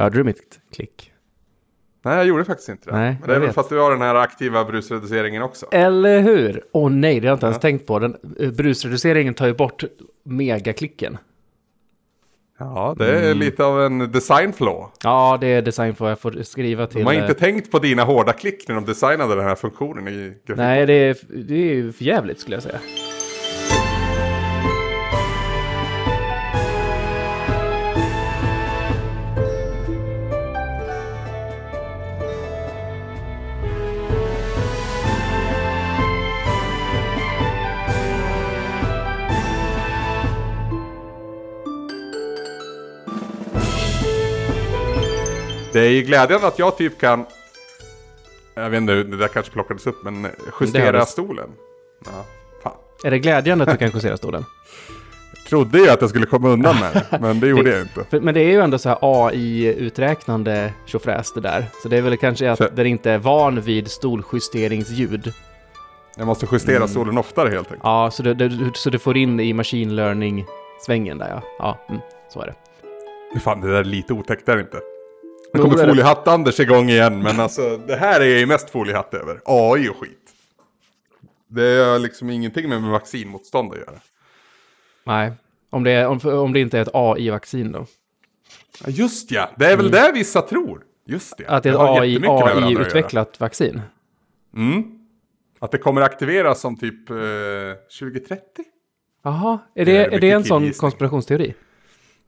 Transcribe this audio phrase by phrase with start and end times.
[0.00, 1.12] Hörde du mitt klick?
[2.02, 2.96] Nej, jag gjorde faktiskt inte det.
[2.96, 5.66] Nej, Men det är väl för att du har den här aktiva brusreduceringen också.
[5.72, 6.64] Eller hur?
[6.72, 7.98] Åh nej, det har jag inte ens tänkt på.
[7.98, 9.84] Den, eh, brusreduceringen tar ju bort
[10.24, 11.18] megaklicken.
[12.58, 14.86] Ja, det är lite av en design flaw.
[15.02, 16.98] Ja, det är design för jag får skriva till...
[16.98, 20.08] De har eh, inte tänkt på dina hårda klick när de designade den här funktionen
[20.08, 20.56] i grafik.
[20.56, 22.80] Nej, det är, det är ju för jävligt skulle jag säga.
[45.80, 47.26] Det är ju glädjande att jag typ kan...
[48.54, 50.30] Jag vet inte, det där kanske plockades upp, men Det
[50.60, 51.08] justera hördes.
[51.08, 51.48] stolen.
[52.04, 52.24] Ja,
[52.62, 52.72] fan.
[53.04, 54.44] Är det glädjande att du kan justera stolen?
[55.36, 58.04] Jag trodde ju att jag skulle komma undan med det, men det gjorde jag inte.
[58.10, 61.66] För, men det är ju ändå så här AI-uträknande tjofräs det där.
[61.82, 65.32] Så det är väl kanske att Så- den inte är van vid stoljusteringsljud.
[66.16, 67.80] Jag måste justera stolen oftare helt enkelt.
[67.84, 71.42] Ja, så, det, det, så du får in i machine learning-svängen där ja.
[71.58, 72.00] Ja, mm,
[72.32, 73.40] så är det.
[73.40, 74.78] Fan, det där är lite otäckt, är det inte?
[75.54, 79.40] Nu kommer foliehatt-Anders igång igen, men alltså det här är ju mest foliehatt över.
[79.44, 80.18] AI och skit.
[81.48, 84.00] Det har liksom ingenting med vaccinmotstånd att göra.
[85.04, 85.32] Nej,
[85.70, 87.86] om det, är, om, om det inte är ett AI-vaccin då.
[88.84, 90.82] Ja, just ja, det är väl det vissa tror.
[91.06, 91.44] Just det.
[91.44, 91.56] Mm.
[91.56, 92.18] Att det är ett AI.
[92.26, 93.80] AI-utvecklat vaccin.
[94.54, 94.84] Mm.
[95.58, 97.16] Att det kommer aktiveras som typ eh,
[98.00, 98.42] 2030?
[99.22, 101.54] Jaha, är Det det, är det en sån konspirationsteori?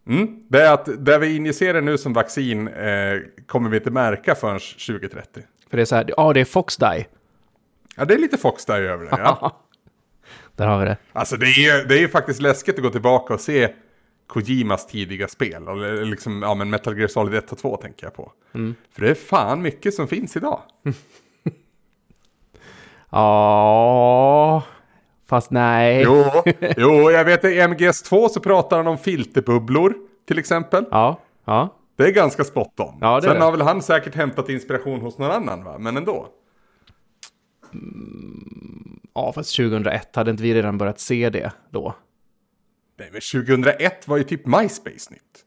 [0.07, 0.43] Mm.
[0.49, 4.59] Det är att det vi injicerar nu som vaccin eh, kommer vi inte märka förrän
[4.59, 5.43] 2030.
[5.71, 7.07] För det är så här, ja det är Foxdie.
[7.97, 9.11] Ja, det är lite Fox där över det.
[9.11, 9.59] Ja.
[10.57, 10.97] Där har vi det.
[11.13, 13.75] Alltså det är, det är faktiskt läskigt att gå tillbaka och se
[14.27, 15.69] Kojimas tidiga spel.
[15.69, 18.33] Eller liksom, ja men Metal Gear Solid 1 och 2 tänker jag på.
[18.55, 18.75] Mm.
[18.93, 20.61] För det är fan mycket som finns idag.
[23.15, 24.63] Ja,
[25.33, 26.03] fast nej.
[26.03, 26.25] Jo,
[26.77, 29.95] jo jag vet i MGS2 så pratar han om filterbubblor
[30.29, 30.85] till exempel.
[30.91, 31.77] Ja, ja.
[31.97, 32.99] Det är ganska spot on.
[33.01, 36.29] Ja, Sen har väl han säkert hämtat inspiration hos någon annan va, men ändå.
[39.15, 41.95] Ja, fast 2001 hade inte vi redan börjat se det då.
[42.99, 45.45] Nej, men 2001 var ju typ MySpace nytt.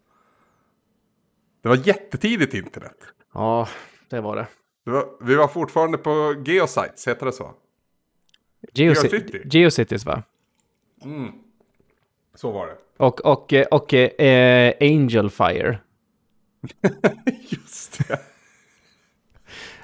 [1.63, 2.97] Det var jättetidigt internet.
[3.33, 3.67] Ja,
[4.09, 4.47] det var det.
[4.85, 7.53] Det var, vi var fortfarande på Geosites, heter det så?
[8.73, 9.39] Geocity.
[9.45, 10.23] Geocities va?
[12.35, 12.75] Så var det.
[12.97, 15.77] Och, och, och eh, Angel Fire.
[17.49, 18.13] Just det.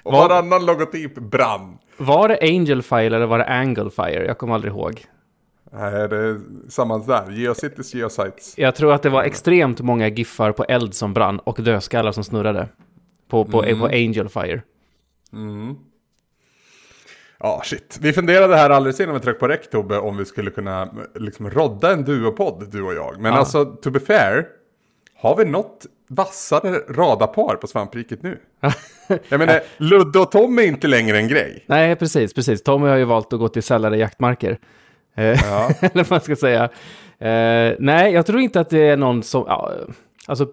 [0.03, 1.77] Och Vad- varannan logotyp brann.
[1.97, 4.25] Var det Angel Fire eller var det Angle Fire?
[4.25, 5.05] Jag kommer aldrig ihåg.
[5.71, 7.31] Nej, det är samma där.
[7.31, 8.57] Geocities, Geosites.
[8.57, 12.23] Jag tror att det var extremt många giffar på eld som brann och dödskallar som
[12.23, 12.67] snurrade.
[13.27, 14.61] På, på, på Angel Fire.
[17.43, 17.97] Ja, shit.
[18.01, 21.49] Vi funderade här alldeles innan vi tryckte på rec, Tobbe, om vi skulle kunna liksom
[21.49, 23.19] rodda en duopodd, du och jag.
[23.19, 24.45] Men alltså, to be fair,
[25.15, 28.37] har vi något vassare radarpar på svampriket nu?
[29.29, 31.63] jag menar, Ludde och Tom är inte längre en grej.
[31.67, 32.63] Nej, precis, precis.
[32.63, 34.59] Tommy har ju valt att gå till sällade jaktmarker.
[35.15, 35.23] Eh,
[35.83, 36.63] Eller vad man ska säga.
[37.19, 39.43] Eh, nej, jag tror inte att det är någon som...
[39.47, 39.73] Ja,
[40.25, 40.47] alltså,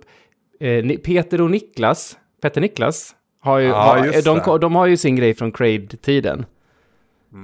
[0.61, 5.17] eh, Peter och Niklas, Petter Niklas, har ju, Ja, har, de, de har ju sin
[5.17, 6.47] grej från Crade-tiden.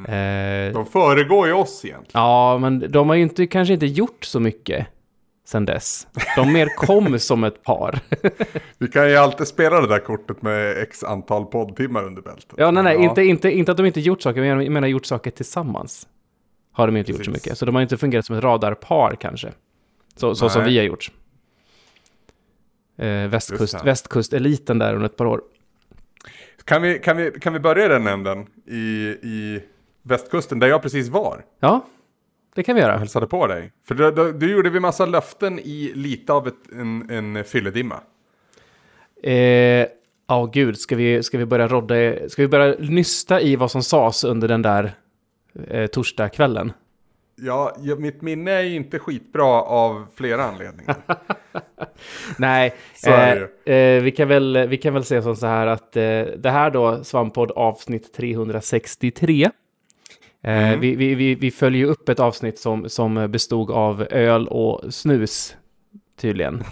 [0.09, 2.11] Eh, De föregår ju oss egentligen.
[2.25, 4.87] ja, men de har ju inte, kanske inte gjort så mycket
[5.47, 6.07] sen dess.
[6.37, 7.99] De mer kom som ett par.
[8.79, 12.55] Vi kan ju alltid spela det där kortet med x antal poddtimmar under bältet.
[12.57, 15.07] Ja, nej, nej, Inte, inte, inte att de inte gjort saker, men jag menar gjort
[15.07, 16.09] saker tillsammans.
[16.73, 17.45] Har de inte gjort så Precis.
[17.47, 17.59] mycket.
[17.59, 19.53] Så de har inte fungerat som ett radarpar kanske.
[20.17, 21.11] Så, så som vi har gjort.
[22.99, 25.41] Eh, västkust, västkusteliten där under ett par år.
[26.65, 28.47] Kan, vi, kan, vi, kan vi börja i den änden?
[28.67, 28.77] I,
[29.23, 29.61] I
[30.05, 31.45] västkusten, där jag precis var.
[31.61, 31.87] Ja,
[32.55, 32.99] det kan vi Jag göra.
[32.99, 33.73] hälsade på dig.
[33.89, 38.01] För då, då, då gjorde vi massa löften i lite av ett, en, en fylledimma.
[39.23, 39.87] Eh,
[40.27, 43.83] Ja, gud, ska vi, ska vi börja rodda, ska vi börja nysta i vad som
[43.83, 44.93] sades under den där
[45.69, 46.73] eh, torsdagskvällen?
[47.37, 50.97] Ja, mitt minne är ju inte skitbra av flera anledningar.
[52.39, 52.75] Nej,
[53.07, 56.03] eh, eh, vi, kan väl, vi kan väl säga som så här att eh,
[56.37, 59.51] det här då, Svamppodd avsnitt 363.
[60.45, 64.95] Eh, vi, vi, vi, vi följer upp ett avsnitt som, som bestod av öl och
[64.95, 65.57] snus,
[66.21, 66.65] tydligen.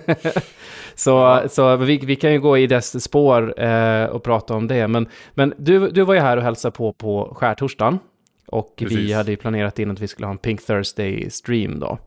[0.94, 4.88] så så vi, vi kan ju gå i dess spår eh, och prata om det.
[4.88, 7.98] Men, men du, du var ju här och hälsade på på skärtorsdagen.
[8.46, 9.14] Och vi Precis.
[9.14, 11.98] hade ju planerat in att vi skulle ha en Pink Thursday-stream då.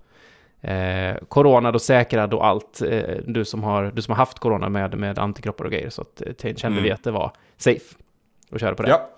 [0.70, 2.82] eh, coronad och säkrad och allt.
[2.82, 5.90] Eh, du, som har, du som har haft corona med, med antikroppar och grejer.
[5.90, 6.84] Så att, eh, kände Mm.
[6.84, 7.96] vi att det var safe
[8.52, 8.90] att köra på det.
[8.90, 9.10] Ja,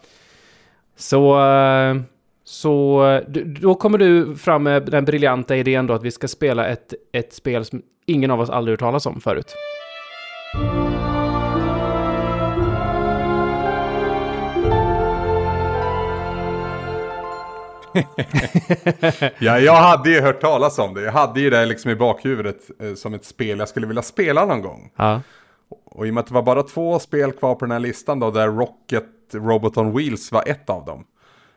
[0.95, 1.95] Så, eh,
[2.43, 6.67] så eh, då kommer du fram med den briljanta idén då att vi ska spela
[6.67, 9.55] ett, ett spel som ingen av oss aldrig hört talas om förut.
[19.39, 21.01] ja, jag hade ju hört talas om det.
[21.01, 24.45] Jag hade ju det liksom i bakhuvudet eh, som ett spel jag skulle vilja spela
[24.45, 24.91] någon gång.
[24.95, 25.21] Ja.
[25.85, 28.19] Och i och med att det var bara två spel kvar på den här listan
[28.19, 31.05] då, där Rocket Robot on Wheels var ett av dem.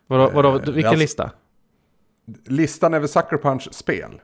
[0.07, 1.31] Vadå, vadå, Eh, vilken alltså- lista?
[2.47, 4.21] Listan över Sucker Punch-spel.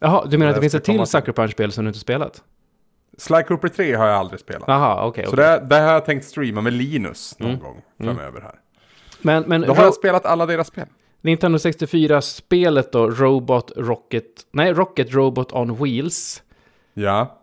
[0.00, 1.06] Jaha, du menar att det jag finns ett till.
[1.06, 2.42] Sucker Punch-spel som du inte spelat?
[3.18, 4.64] Sly Cooper 3 har jag aldrig spelat.
[4.66, 5.24] Jaha, okej.
[5.26, 5.44] Så okej.
[5.44, 7.62] det, det har jag tänkt streama med Linus någon Mm.
[7.62, 8.54] gång framöver här.
[9.22, 10.86] Men, men Då har jag spelat alla deras spel.
[11.20, 14.24] Nintendo 64-spelet då, Robot Rocket...
[14.50, 16.42] Nej, Rocket Robot on Wheels.
[16.94, 17.38] Ja.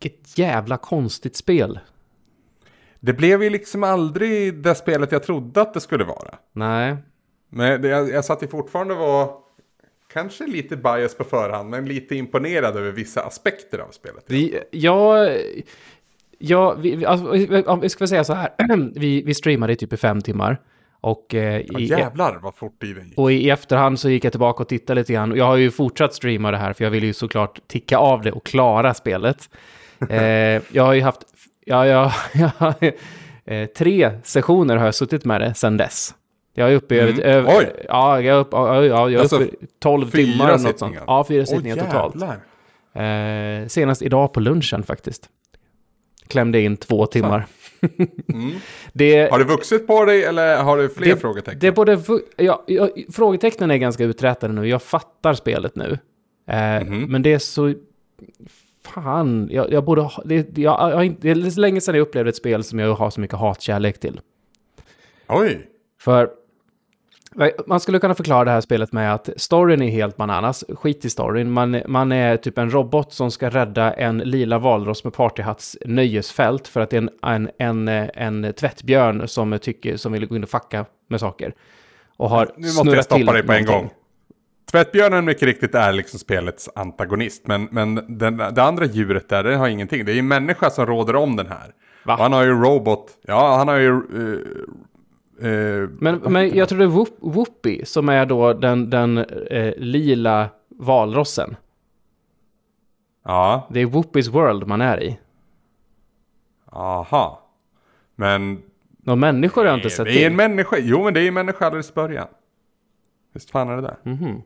[0.00, 1.78] Vilket jävla konstigt spel.
[3.00, 6.34] Det blev ju liksom aldrig det spelet jag trodde att det skulle vara.
[6.52, 6.96] Nej.
[7.48, 9.34] Men det, jag, jag satt ju fortfarande och var
[10.12, 14.24] kanske lite bias på förhand, men lite imponerad över vissa aspekter av spelet.
[14.26, 15.36] Vi, jag...
[16.38, 18.50] Ja, vi, alltså, vi- vi ska väl säga så här.
[18.94, 20.60] vi, vi streamade i typ i fem timmar.
[21.04, 23.18] Och, eh, Ja, i, jävlar vad fort tiden gick.
[23.18, 25.36] och i efterhand så gick jag tillbaka och tittade lite grann.
[25.36, 28.32] Jag har ju fortsatt streama det här för jag vill ju såklart ticka av det
[28.32, 29.50] och klara spelet.
[30.10, 31.20] Eh, jag har ju haft...
[31.66, 32.12] Ja, ja,
[32.58, 32.74] ja,
[33.54, 36.14] eh, tre sessioner har jag suttit med det sedan dess.
[36.54, 37.20] Jag är uppe i Mm.
[37.20, 37.58] över...
[37.58, 37.66] Oj.
[37.88, 40.48] Ja, jag är uppe, ja, ja, jag är Alltså, uppe i 12 fyra timmar.
[40.52, 40.96] eller Något sånt.
[41.06, 42.14] Ja, fyra sittningar totalt.
[42.94, 43.62] jävlar.
[43.62, 45.28] Eh, senast idag på lunchen faktiskt.
[46.28, 47.46] Klämde in två timmar.
[48.32, 48.52] Mm.
[48.92, 51.58] Det, Har du vuxit på dig eller har du fler det, frågetecken?
[51.60, 52.00] det är både,
[52.36, 54.68] ja, ja, frågetecknen är ganska uträtade nu.
[54.68, 55.98] Jag fattar spelet nu.
[56.48, 57.04] Eh, Mhm.
[57.04, 57.74] Men det är så...
[58.86, 60.22] Fan, jag, jag borde ha...
[60.24, 63.20] Det, jag, jag, det är länge sedan jag upplevde ett spel som jag har så
[63.20, 64.20] mycket hatkärlek till.
[65.28, 65.68] Oj.
[66.00, 66.30] För
[67.66, 70.64] man skulle kunna förklara det här spelet med att storyn är helt bananas.
[70.68, 71.50] Skit i storyn.
[71.50, 76.68] Man, man är typ en robot som ska rädda en lila valross med partyhatts nöjesfält
[76.68, 80.42] för att det är en, en, en, en tvättbjörn som, tycker, som vill gå in
[80.42, 81.54] och fucka med saker.
[82.16, 83.88] Och har Nu måste jag stoppa dig på en någonting.
[83.88, 83.90] gång.
[84.70, 87.46] Tvättbjörnen mycket riktigt är liksom spelets antagonist.
[87.46, 90.04] Men, men den, det andra djuret där, det har ingenting.
[90.04, 91.74] Det är ju en människa som råder om den här.
[92.04, 92.16] Va?
[92.20, 93.06] Han har ju robot.
[93.22, 93.90] Ja, han har ju...
[93.90, 94.38] eh,
[95.40, 99.74] eh, Men, men jag tror det är Whoop- Whoopi som är då den, den eh,
[99.76, 101.56] lila valrossen.
[103.24, 105.18] Ja, Det är Whoopis World man är i.
[106.66, 107.40] aha.
[108.14, 108.62] Men
[108.96, 110.36] Några människor har jag inte sett det är en till.
[110.36, 110.76] människa.
[110.80, 112.26] Jo, men det är en människa alldeles i början.
[113.32, 113.96] Visst fan är det där?
[114.02, 114.42] Mhm.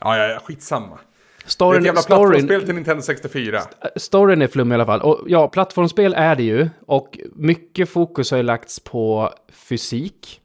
[0.00, 0.98] Ja, ja, ja, skitsamma.
[1.42, 3.60] Det är ett Storyn, jävla storyn, plattformsspel till Nintendo 64.
[3.96, 5.00] storyn är flum i alla fall.
[5.00, 6.68] Och ja, plattformsspel är det ju.
[6.86, 10.40] Och mycket fokus har ju lagts på fysik.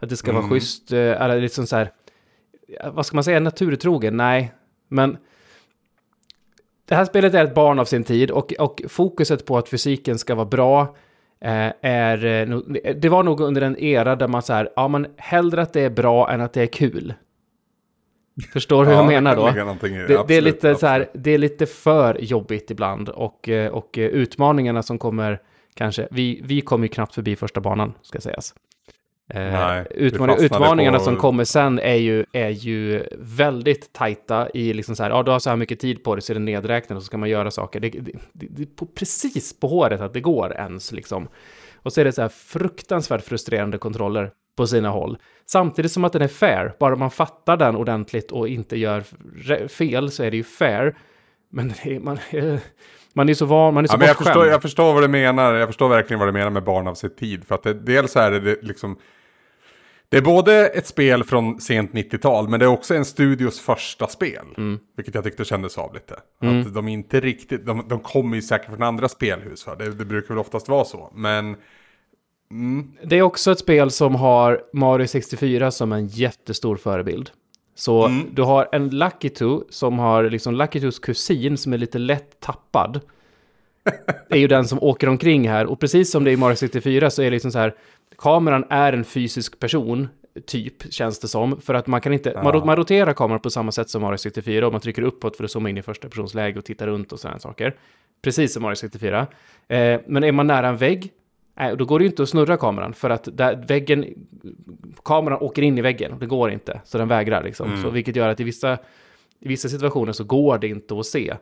[0.00, 0.50] Att det ska vara Mm.
[0.54, 1.90] schysst, eh, eller liksom så här,
[2.92, 4.16] vad ska man säga, naturtrogen?
[4.16, 4.52] Nej,
[4.88, 5.16] men
[6.88, 10.18] det här spelet är ett barn av sin tid och, och fokuset på att fysiken
[10.18, 10.96] ska vara bra
[11.40, 12.58] eh, är, eh,
[12.96, 15.80] det var nog under en era där man så här, ja men hellre att det
[15.80, 17.14] är bra än att det är kul.
[18.52, 19.46] Förstår du hur Ja, jag menar då?
[20.06, 23.72] Det, det, är absolut, lite så här, det är lite för jobbigt ibland och, eh,
[23.72, 25.40] och eh, utmaningarna som kommer
[25.74, 28.54] kanske, vi, vi kommer ju knappt förbi första banan ska sägas.
[29.30, 34.72] Eh, Nej, utmaning, utmaningarna på- som kommer sen är ju, är ju väldigt tajta i
[34.72, 36.40] liksom så här, ja du har så här mycket tid på dig så är det
[36.40, 37.80] nedräknat och så ska man göra saker.
[37.80, 38.00] Det, det,
[38.32, 41.28] det, det är på, precis på håret att det går ens liksom.
[41.74, 45.18] Och så är det så här fruktansvärt frustrerande kontroller på sina håll.
[45.46, 49.04] Samtidigt som att den är fair, bara man fattar den ordentligt och inte gör
[49.68, 50.96] fel så är det ju fair.
[51.50, 52.58] Men är, man, eh,
[53.12, 55.08] man är så van, man är så Ja, men jag, förstår, jag förstår vad du
[55.08, 55.54] menar.
[55.54, 57.44] Jag förstår verkligen vad du menar med barn av sin tid.
[57.44, 58.98] För att det, dels är det, liksom...
[60.08, 64.06] Det är både ett spel från sent 90-tal, men det är också en studios första
[64.06, 64.44] spel.
[64.56, 64.78] Mm.
[64.96, 66.14] Vilket jag tyckte kändes av lite.
[66.14, 69.66] Att de inte riktigt, de, de kommer ju säkert från andra spelhus.
[69.78, 71.12] Det, det brukar väl oftast vara så.
[71.14, 71.56] Men
[73.02, 77.30] Det är också ett spel som har Mario 64 som en jättestor förebild.
[77.74, 78.26] Så Mm.
[78.34, 82.40] du har en Lucky Two som har liksom Lucky Twos kusin som är lite lätt
[82.40, 83.00] tappad.
[84.28, 85.66] är ju den som åker omkring här.
[85.66, 87.74] Och precis som det är i Mario 64 så är det liksom så här.
[88.18, 90.08] Kameran är en fysisk person,
[90.46, 91.60] typ, känns det som.
[91.60, 92.62] För att man kan inte, Ja.
[92.64, 95.50] man roterar kameran på samma sätt som Mario 64 och man trycker uppåt för att
[95.50, 97.76] zooma in i första personsläge och titta runt och sådana saker.
[98.22, 99.26] Precis som Mario 64.
[99.68, 101.10] Eh, men är man nära en vägg,
[101.56, 104.04] Nej, då går det ju inte att snurra kameran för att där väggen,
[105.04, 106.80] kameran åker in i väggen och det går inte.
[106.84, 107.82] Så den vägrar liksom.
[107.82, 108.78] Så vilket gör att i vissa,
[109.40, 111.36] I vissa situationer så går det inte att se.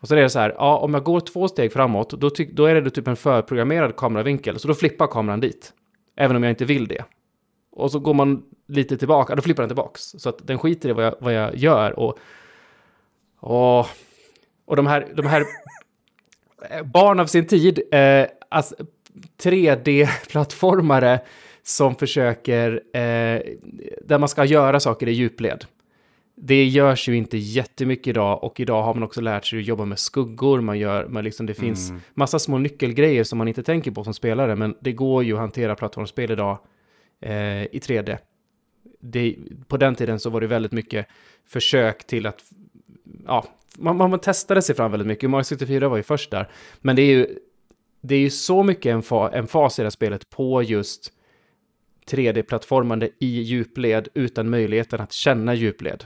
[0.00, 2.64] Och så är det så här, ja, om jag går två steg framåt, då, då
[2.64, 5.72] är det typ en förprogrammerad kameravinkel, så då flippar kameran dit.
[6.16, 7.04] Även om jag inte vill det.
[7.70, 10.02] Och så går man lite tillbaka, då flippar den tillbaks.
[10.02, 11.98] Så att den skiter i vad jag, vad jag gör.
[11.98, 12.18] Och,
[13.40, 13.86] och,
[14.64, 15.44] och de här, de här
[16.84, 18.74] barn av sin tid, eh, alltså
[19.42, 21.20] 3D-plattformare
[21.62, 23.40] som försöker, eh,
[24.04, 25.64] där man ska göra saker i djupled.
[26.40, 29.84] Det görs ju inte jättemycket idag och idag har man också lärt sig att jobba
[29.84, 30.60] med skuggor.
[30.60, 32.02] Man gör, man liksom, det finns mm.
[32.14, 35.38] massa små nyckelgrejer som man inte tänker på som spelare, men det går ju att
[35.38, 36.58] hantera plattformsspel idag
[37.20, 38.18] eh, i 3D.
[39.00, 39.36] Det,
[39.68, 41.06] på den tiden så var det väldigt mycket
[41.46, 42.42] försök till att,
[43.26, 43.44] ja,
[43.78, 45.30] man, man testade sig fram väldigt mycket.
[45.30, 46.48] Mario 64 var ju först där,
[46.80, 47.26] men det är ju,
[48.00, 51.12] det är ju så mycket en, fa, en fas i det här spelet på just
[52.10, 56.04] 3D-plattformande i djupled utan möjligheten att känna djupled.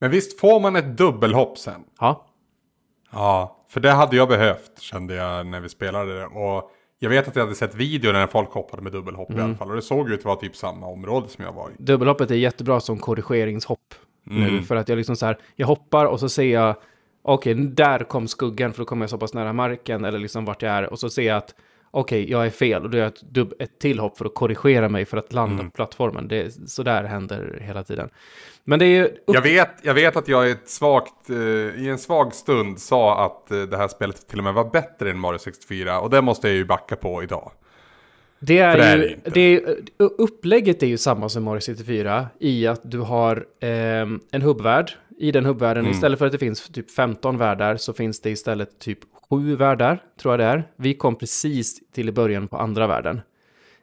[0.00, 1.84] Men visst får man ett dubbelhopp sen?
[2.00, 2.26] Ja.
[3.12, 6.26] Ja, för det hade jag behövt kände jag när vi spelade det.
[6.26, 9.40] Och jag vet att jag hade sett videor när folk hoppade med dubbelhopp mm.
[9.40, 9.68] i alla fall.
[9.68, 11.72] Och det såg ut att vara typ samma område som jag var i.
[11.78, 13.94] Dubbelhoppet är jättebra som korrigeringshopp.
[14.30, 14.42] Mm.
[14.42, 16.76] Nu, för att jag liksom så här, jag hoppar och så ser jag,
[17.22, 20.44] okej, okay, där kom skuggan för då kommer jag så pass nära marken eller liksom
[20.44, 20.82] vart jag är.
[20.92, 21.54] Och så ser jag att
[21.90, 24.24] okej, okay, jag är fel och då gör jag ett, dubb, ett till hopp för
[24.24, 25.70] att korrigera mig för att landa mm.
[25.70, 26.28] på plattformen.
[26.28, 28.10] Det, så där händer hela tiden.
[28.64, 29.08] Men det är ju...
[29.26, 33.62] Jag, vet, jag vet att jag svagt, uh, i en svag stund sa att uh,
[33.62, 36.56] det här spelet till och med var bättre än Mario 64 och det måste jag
[36.56, 37.52] ju backa på idag.
[38.40, 39.60] Det är, det är ju, det, det är,
[39.98, 43.68] upplägget är ju samma som Mario 64 i att du har eh,
[44.30, 44.90] en hubbvärld.
[45.18, 45.92] I den hubbvärlden, mm.
[45.92, 48.98] istället för att det finns typ 15 världar så finns det istället typ
[49.30, 50.68] sju världar, tror jag det är.
[50.76, 53.16] Vi kom precis till i början på andra världen.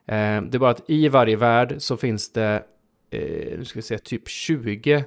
[0.06, 2.64] Eh, det är bara att i varje värld så finns det,
[3.10, 5.04] eh, nu ska vi se, typ 20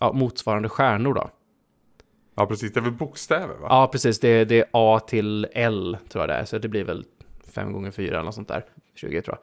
[0.00, 1.30] ja, motsvarande stjärnor då.
[2.36, 2.72] Ja, precis.
[2.72, 3.66] Det är väl bokstäver, va?
[3.68, 4.20] Ja, precis.
[4.20, 6.44] Det, det är A till L, tror jag det är.
[6.44, 7.04] Så det blir väl
[7.52, 8.64] 5 gånger 4 eller något sånt där.
[8.96, 9.38] 20, tror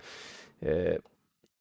[0.60, 0.70] jag.
[0.70, 0.96] Eh,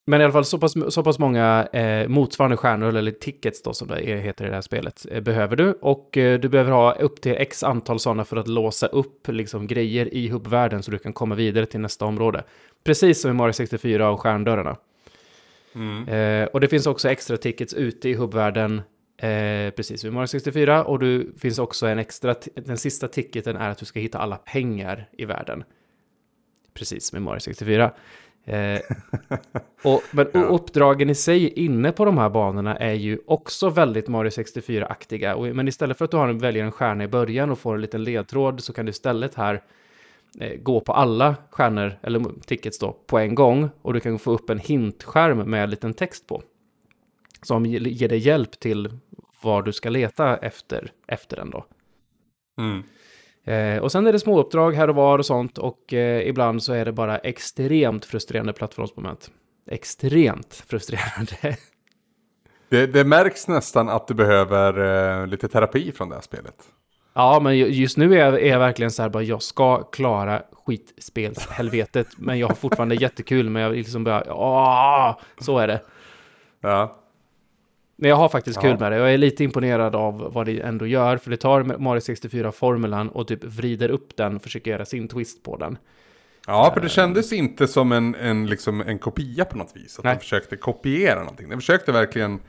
[0.05, 3.73] men i alla fall så pass, så pass många eh, motsvarande stjärnor, eller tickets då
[3.73, 5.71] som det heter i det här spelet, eh, behöver du.
[5.81, 9.67] Och eh, du behöver ha upp till x antal sådana för att låsa upp liksom,
[9.67, 12.43] grejer i hubbvärlden så du kan komma vidare till nästa område.
[12.83, 14.77] Precis som i Mario 64 och stjärndörrarna.
[15.75, 16.07] Mm.
[16.07, 18.81] Eh, och det finns också extra tickets ute i hubbvärlden,
[19.17, 20.83] eh, precis som i Mario 64.
[20.83, 24.35] Och det finns också en extra, den sista ticketen är att du ska hitta alla
[24.35, 25.63] pengar i världen.
[26.73, 27.91] Precis som i Mario 64.
[28.45, 28.79] Eh,
[29.83, 30.39] och, men ja.
[30.39, 35.53] uppdragen i sig inne på de här banorna är ju också väldigt Mario 64-aktiga.
[35.53, 37.81] Men istället för att du har en, väljer en stjärna i början och får en
[37.81, 39.61] liten ledtråd så kan du istället här
[40.39, 43.69] eh, gå på alla stjärnor, eller tickets då, på en gång.
[43.81, 46.43] Och du kan få upp en hintskärm med en liten text på.
[47.41, 48.97] Som ger dig hjälp till
[49.41, 51.65] var du ska leta efter, efter den då.
[52.57, 52.83] Mm.
[53.45, 56.73] Eh, och sen är det småuppdrag här och var och sånt och eh, ibland så
[56.73, 59.31] är det bara extremt frustrerande plattformsmoment.
[59.69, 61.35] Extremt frustrerande.
[62.69, 64.79] Det, det märks nästan att du behöver
[65.21, 66.55] eh, lite terapi från det här spelet.
[67.13, 70.41] Ja, men just nu är jag, är jag verkligen så här bara, jag ska klara
[70.65, 75.81] skitspelshelvetet, men jag har fortfarande jättekul, men jag liksom bara, åh, så är det.
[76.61, 77.02] Ja.
[78.03, 78.97] Men jag har faktiskt kul med det.
[78.97, 81.17] Jag är lite imponerad av vad det ändå gör.
[81.17, 85.43] För det tar Mario 64-formulan och typ vrider upp den och försöker göra sin twist
[85.43, 85.77] på den.
[86.47, 89.99] Ja, för det kändes inte som en, en, liksom en kopia på något vis.
[89.99, 90.15] Att Nej.
[90.15, 91.49] de försökte kopiera någonting.
[91.49, 92.39] De försökte verkligen...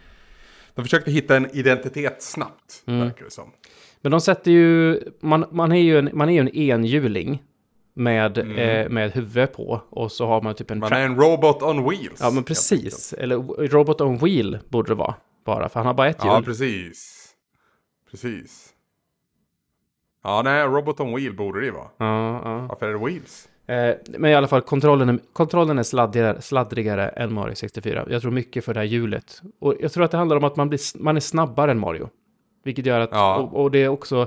[0.74, 3.00] De försökte hitta en identitet snabbt, mm.
[3.00, 3.52] verkar det som.
[4.00, 5.00] Men de sätter ju...
[5.20, 7.42] Man, man är ju en, man är ju en enhjuling
[7.94, 8.58] med, mm.
[8.58, 9.80] eh, med huvud på.
[9.90, 10.78] Och så har man typ en...
[10.78, 12.20] Man är en robot on wheels.
[12.20, 13.12] Ja, men precis.
[13.12, 16.32] Eller robot on wheel borde det vara bara, för han har bara ett hjul.
[16.32, 17.30] Ja, precis.
[18.10, 18.74] Precis.
[20.22, 21.88] Ja, nej, Robot on Wheel borde det ju vara.
[21.96, 22.66] Ja, ja.
[22.68, 23.48] Varför är det Wheels?
[23.66, 28.06] Eh, men i alla fall, kontrollen är, kontrollen är sladdrigare, sladdrigare än Mario 64.
[28.08, 29.42] Jag tror mycket för det här hjulet.
[29.60, 32.08] Och jag tror att det handlar om att man, blir, man är snabbare än Mario.
[32.64, 33.36] Vilket gör att, ja.
[33.36, 34.26] och, och, det är också,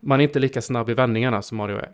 [0.00, 1.90] man är inte lika snabb i vändningarna som Mario är.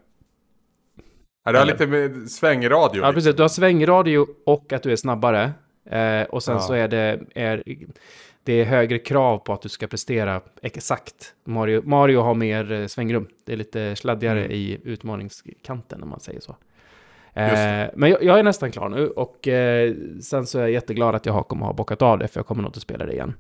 [1.45, 3.03] Ja, du har lite med svängradio.
[3.03, 3.37] Ja, precis.
[3.37, 5.53] Du har svängradio och att du är snabbare.
[5.91, 6.61] Eh, och sen ja.
[6.61, 7.63] så är det, är,
[8.45, 11.35] det är högre krav på att du ska prestera exakt.
[11.45, 13.29] Mario, Mario har mer eh, svängrum.
[13.45, 14.53] Det är lite sladdigare mm.
[14.53, 16.57] i utmaningskanten om man säger så.
[17.33, 21.15] Eh, men jag, jag, är nästan klar nu och eh, sen så är jag jätteglad
[21.15, 23.13] att jag har, kommer ha bockat av det för jag kommer nog inte spela det
[23.13, 23.35] igen.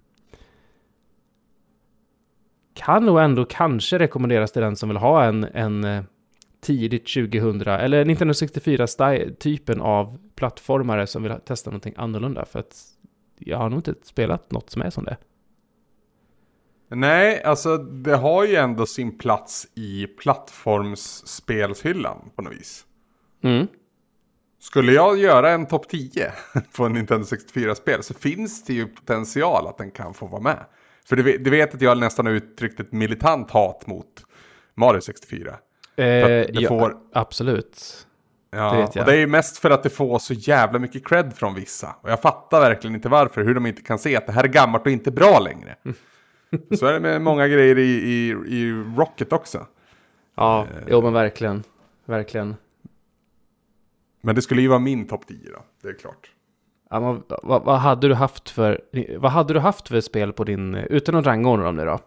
[2.75, 6.03] Kan nog ändå kanske rekommenderas till den som vill ha en, en eh,
[6.61, 12.94] tidigt 2000 eller 1964-typen av plattformare som vill testa någonting annorlunda för att
[13.39, 15.17] jag har nog inte spelat något som är som det.
[16.89, 22.87] Nej, alltså det har ju ändå sin plats i plattformsspelshyllan på något vis.
[23.43, 23.67] Mm.
[24.59, 26.33] Skulle jag göra en topp 10
[26.77, 30.65] på en Nintendo 64-spel så finns det ju potential att den kan få vara med.
[31.05, 34.25] För du vet, du vet att jag nästan har uttryckt ett militant hat mot
[34.75, 35.55] Mario 64.
[35.97, 38.07] Eh, ja, får- absolut.
[38.55, 41.35] Ja, Det och det är ju mest för att det får så jävla mycket cred
[41.37, 41.97] från vissa.
[42.01, 44.49] Och jag fattar verkligen inte varför, hur de inte kan se att det här är
[44.49, 45.77] gammalt och inte bra längre.
[46.79, 49.67] så är det med många grejer i, i, i Rocket också.
[50.35, 50.83] Ja, Eh.
[50.89, 51.63] jo men verkligen.
[52.05, 52.57] Verkligen.
[54.21, 56.31] Men det skulle ju vara min topp 10 då, det är klart.
[56.91, 58.81] Ja, men, vad, vad, hade du haft för,
[59.19, 61.99] vad hade du haft för spel på din, utan att rangordna dem nu då?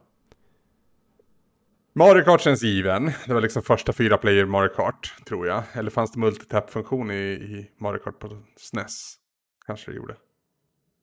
[1.98, 3.12] Mario Kart känns given.
[3.25, 5.63] Det var liksom första fyra player Mario Kart, tror jag.
[5.74, 9.16] Eller fanns det multitap-funktion i, i Mario Kart på SNES?
[9.66, 10.16] Kanske det gjorde.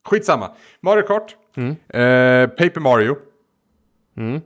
[0.04, 0.56] Skitsamma.
[0.80, 1.36] Mario Kart.
[1.56, 1.70] Mm.
[1.70, 3.16] Eh, Paper Mario.
[4.16, 4.40] Mm.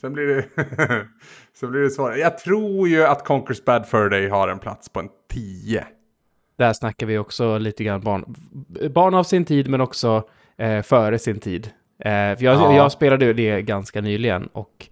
[0.00, 0.44] Sen blir det,
[1.52, 2.18] sen blir det svårare.
[2.18, 5.86] Jag tror ju att Conquer's Bad Fur Day har en plats på en 10.
[6.58, 8.34] Där snackar vi också lite grann barn,
[8.94, 11.70] barn av sin tid men också eh, före sin tid.
[11.98, 12.76] Eh, för jag, Ja.
[12.76, 14.86] jag spelade ju det ganska nyligen och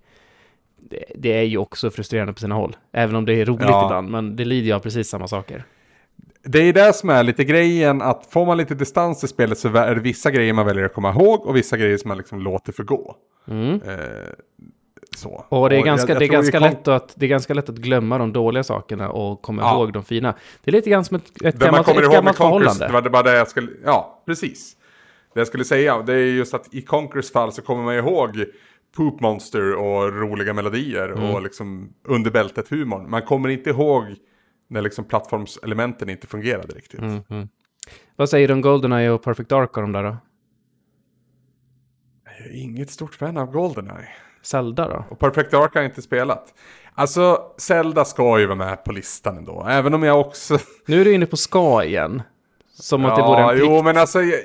[0.90, 2.76] det, det är ju också frustrerande på sina håll.
[2.92, 3.86] Även om det är roligt Ja.
[3.86, 5.64] ibland, men det lider jag av precis samma saker.
[6.42, 9.68] Det är det som är lite grejen, att får man lite distans i spelet så
[9.76, 12.40] är det vissa grejer man väljer att komma ihåg och vissa grejer som man liksom
[12.40, 13.14] låter förgå.
[13.48, 13.75] Mm.
[13.75, 13.98] Eh,
[15.16, 15.44] så.
[15.48, 17.30] Och det är jag- ganska, jag det är ju ganska Con- lätt att, det är
[17.30, 19.75] ganska lätt att glömma de dåliga sakerna och komma Ja.
[19.75, 20.34] ihåg de fina.
[20.64, 22.86] Det är lite grann som ett, ett gammalt, kommer ett gammalt förhållande.
[22.86, 24.76] det var det bara det jag skulle, ja precis.
[25.36, 28.44] Det jag skulle säga, det är just att i Conquers fall så kommer man ihåg
[28.96, 31.30] Poop Monster och roliga melodier Mm.
[31.34, 33.10] och liksom under bältet humorn.
[33.10, 34.04] Man kommer inte ihåg
[34.68, 37.00] när liksom plattformselementen inte fungerade riktigt.
[37.00, 37.48] Mm, mm.
[38.16, 40.16] Vad säger du om Goldeneye och Perfect Dark och de där då?
[42.38, 44.08] Jag är inget stort fan av Goldeneye.
[44.42, 45.04] Zelda då?
[45.10, 46.54] Och Perfect Dark har jag inte spelat.
[46.94, 49.66] Alltså, Zelda ska ju vara med på listan ändå.
[49.70, 50.58] Även om jag också...
[50.86, 52.22] Nu är du inne på ska igen.
[52.68, 53.64] Som att det vore en plikt.
[53.68, 54.22] jo men alltså...
[54.22, 54.40] Jag,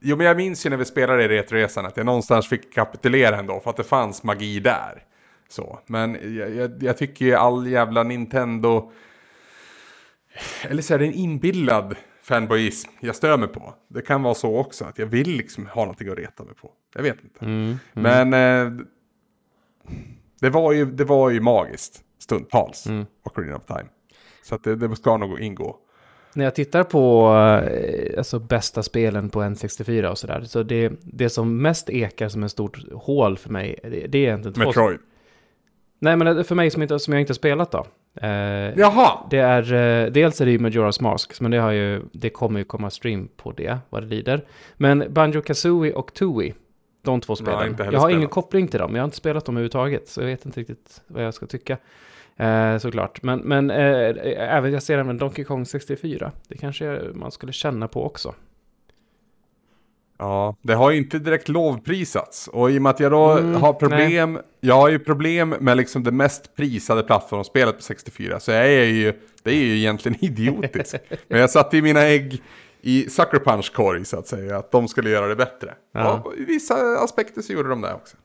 [0.00, 3.38] jo men jag minns ju när vi spelade i Retroresan att jag någonstans fick kapitulera
[3.38, 5.04] ändå för att det fanns magi där.
[5.48, 8.92] Så, men jag, jag, jag tycker ju all jävla Nintendo...
[10.62, 13.74] Eller så är det en inbillad fanboyism jag stör mig på.
[13.88, 16.72] Det kan vara så också, att jag vill liksom ha någonting att reta mig på.
[16.94, 17.44] Jag vet inte.
[17.44, 18.86] Mm, Men eh,
[20.40, 22.86] det, var ju, det var ju magiskt stundtals.
[22.86, 23.06] Mm.
[23.24, 23.88] Ocarina of Time.
[24.42, 25.76] Så att det, det ska nog ingå.
[26.32, 27.32] När jag tittar på
[27.72, 32.42] eh, alltså, bästa spelen på N64 och sådär, så det, det som mest ekar som
[32.42, 34.64] ett stort hål för mig, det, det är egentligen två...
[34.64, 34.98] Metroid.
[35.98, 37.86] Nej, men för mig som, inte, som jag inte har spelat då.
[38.14, 38.28] Eh,
[38.78, 39.18] Jaha!
[39.30, 42.58] Det är, eh, dels är det ju Majora's Mask, men det, har ju, det kommer
[42.58, 44.44] ju komma stream på det, vad det lider.
[44.76, 46.54] Men Banjo Kazooie och Tooie,
[47.02, 47.68] de två spelen.
[47.68, 50.20] inte heller jag har ingen koppling till dem, jag har inte spelat dem överhuvudtaget, så
[50.20, 51.76] jag vet inte riktigt vad jag ska tycka.
[52.40, 54.16] Eh, såklart, men, men eh,
[54.56, 58.34] även jag ser även Donkey Kong 64, det kanske man skulle känna på också.
[60.18, 62.48] Ja, det har ju inte direkt lovprisats.
[62.48, 65.76] Och i och med att jag då Mm, har problem, jag har ju problem med
[65.76, 68.40] liksom det mest prisade plattformsspelet på 64.
[68.40, 70.94] Så jag är ju, det är ju egentligen idiotiskt.
[71.28, 72.42] Men jag satte i mina ägg
[72.80, 75.74] i Sucker Punch korg så att säga, att de skulle göra det bättre.
[75.92, 76.22] Ja.
[76.24, 76.74] Och i vissa
[77.04, 78.16] aspekter så gjorde de det också.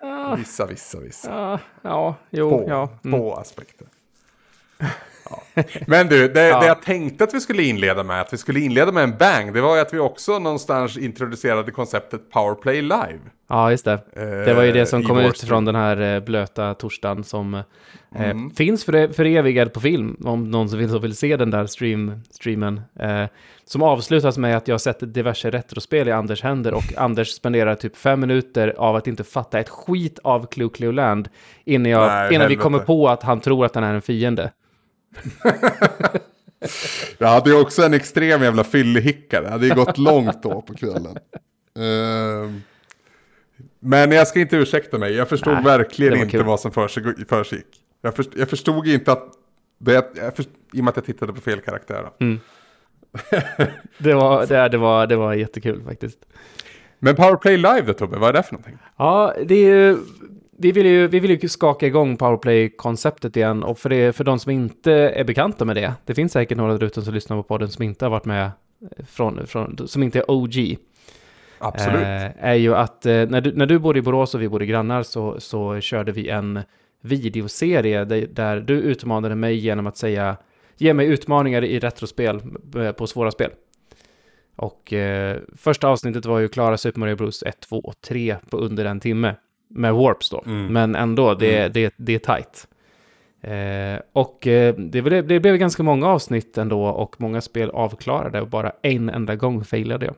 [0.00, 1.30] Ja, Vissa, vissa, vissa.
[1.30, 2.88] ja, ja jo, Få, ja.
[3.04, 3.18] Mm.
[3.18, 3.86] få aspekter.
[5.30, 5.62] Ja.
[5.86, 6.60] Men du, det, Ja.
[6.60, 9.54] det jag tänkte att vi skulle inleda med, att vi skulle inleda med en bang,
[9.54, 13.18] det var ju att vi också någonstans introducerade konceptet Powerplay Live.
[13.48, 13.98] Ja, just det.
[14.44, 17.24] Det var ju det som Eh, i kom ut från den här eh, blöta torsdagen
[17.24, 17.60] som eh,
[18.14, 18.50] Mm.
[18.50, 22.20] finns för, förevigad på film, om någon som vill, som vill se den där stream,
[22.30, 22.80] streamen.
[23.64, 27.96] Som avslutas med att jag sätter diverse retrospel i Anders händer och Anders spenderar typ
[27.96, 31.28] fem minuter av att inte fatta ett skit av Clue Clue Land
[31.64, 34.50] innan, jag, Nej, innan vi kommer på att han tror att han är en fiende.
[37.18, 40.74] Jag hade ju också en extrem jävla fyllehicka, det hade ju gått långt då på
[40.74, 41.16] kvällen.
[41.78, 42.62] Ehm,
[43.80, 46.44] men jag ska inte ursäkta mig, jag förstod Nej, verkligen inte kul.
[46.44, 47.66] vad som försig- försiggick.
[48.02, 49.24] Jag, först, jag förstod inte att,
[49.78, 52.08] det, jag först, i och med att jag tittade på fel karaktär.
[52.20, 52.40] Mm.
[53.98, 56.18] Det var, det, det, var, det var jättekul faktiskt.
[56.98, 58.78] Men Powerplay Live då Tobbe, vad är det för någonting?
[58.96, 59.96] Ja, det är ju...
[60.60, 64.38] Vi vill, ju, vi vill ju skaka igång Powerplay-konceptet igen och för, det, för de
[64.38, 67.42] som inte är bekanta med det, det finns säkert några där ute som lyssnar på
[67.42, 68.50] podden som inte har varit med,
[69.06, 70.76] från, från, som inte är OG,
[71.58, 72.02] Absolut.
[72.02, 74.66] eh, är ju att eh, när, du, när du bodde i Borås och vi bodde
[74.66, 76.60] grannar så, så körde vi en
[77.00, 80.36] videoserie där, där du utmanade mig genom att säga
[80.76, 82.40] ge mig utmaningar i retrospel
[82.76, 83.50] eh, på svåra spel.
[84.56, 88.56] Och eh, första avsnittet var ju klara Super Mario Bros 1, 2 och 3 på
[88.56, 89.34] under en timme.
[89.70, 90.66] Med warps då, Mm.
[90.72, 91.72] men ändå, det, Mm.
[91.72, 92.66] det, det är tight.
[93.40, 98.40] Eh, och eh, det, blev- det blev ganska många avsnitt ändå och många spel avklarade
[98.40, 100.14] och bara en enda gång failade jag.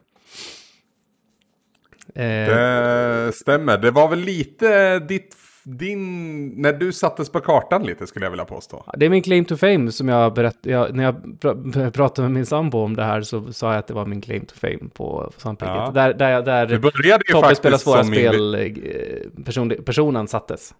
[2.15, 2.55] Eh,
[3.27, 3.79] Det stämmer.
[3.79, 5.37] Det var väl lite ditt,
[5.79, 8.85] din, när du sattes på kartan lite skulle jag vilja påstå.
[8.97, 12.47] Det är min claim to fame som jag berättade, när jag pr- pratade med min
[12.47, 15.33] sambo om det här så sa jag att det var min claim to fame på
[15.37, 15.75] Svampriket.
[15.77, 15.91] Ja.
[15.95, 20.29] Där, där, där Du började ju Tobbe spelar svåra som min, spel, eh, person, personen
[20.29, 20.75] sattes.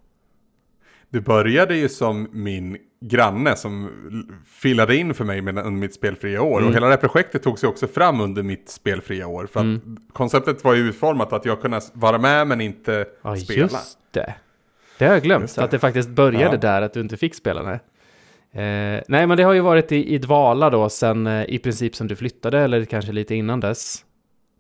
[1.13, 3.91] Du började ju som min granne som
[4.47, 6.59] fillade in för mig med, under mitt spelfria år.
[6.59, 6.69] Mm.
[6.69, 9.47] Och hela det här projektet tog sig också fram under mitt spelfria år.
[9.47, 9.97] För att Mm.
[10.13, 13.61] konceptet var ju utformat att jag kunde vara med men inte Ja, spela.
[13.63, 14.35] just det.
[15.01, 16.61] Det har jag glömt, att det faktiskt började Ja.
[16.61, 17.63] där, att du inte fick spela.
[17.63, 17.75] Nej.
[18.65, 21.97] Eh, nej, men det har ju varit i, i dvala då, sen eh, i princip
[21.97, 24.05] sen du flyttade, eller kanske lite innan dess.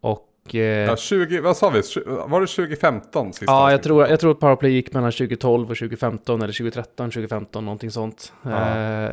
[0.01, 0.27] Och...
[0.53, 1.83] Eh, Ja, 20, vad sa vi?
[2.07, 5.77] Var det 2015 sista Ja, jag tror, jag tror att Powerplay gick mellan 2012 och
[5.77, 8.33] 2015, eller 2013, 2015, någonting sånt.
[8.43, 8.51] Ja.
[8.51, 9.11] Eh,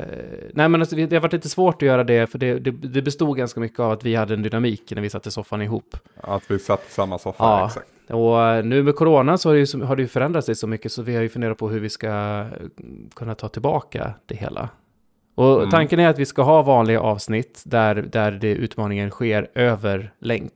[0.54, 3.02] nej, men alltså, det har varit lite svårt att göra det, för det, det, det
[3.02, 5.98] bestod ganska mycket av att vi hade en dynamik när vi satt i soffan ihop.
[6.22, 7.66] Att vi satt i samma soffa, Ja.
[7.68, 7.88] exakt.
[8.10, 10.68] Och eh, nu med corona så har det, ju, har det ju förändrats sig så
[10.68, 12.46] mycket, så vi har ju funderat på hur vi ska eh,
[13.16, 14.70] kunna ta tillbaka det hela.
[15.36, 15.70] Och Mm.
[15.70, 20.54] tanken är att vi ska ha vanliga avsnitt där, där det, utmaningen sker över länk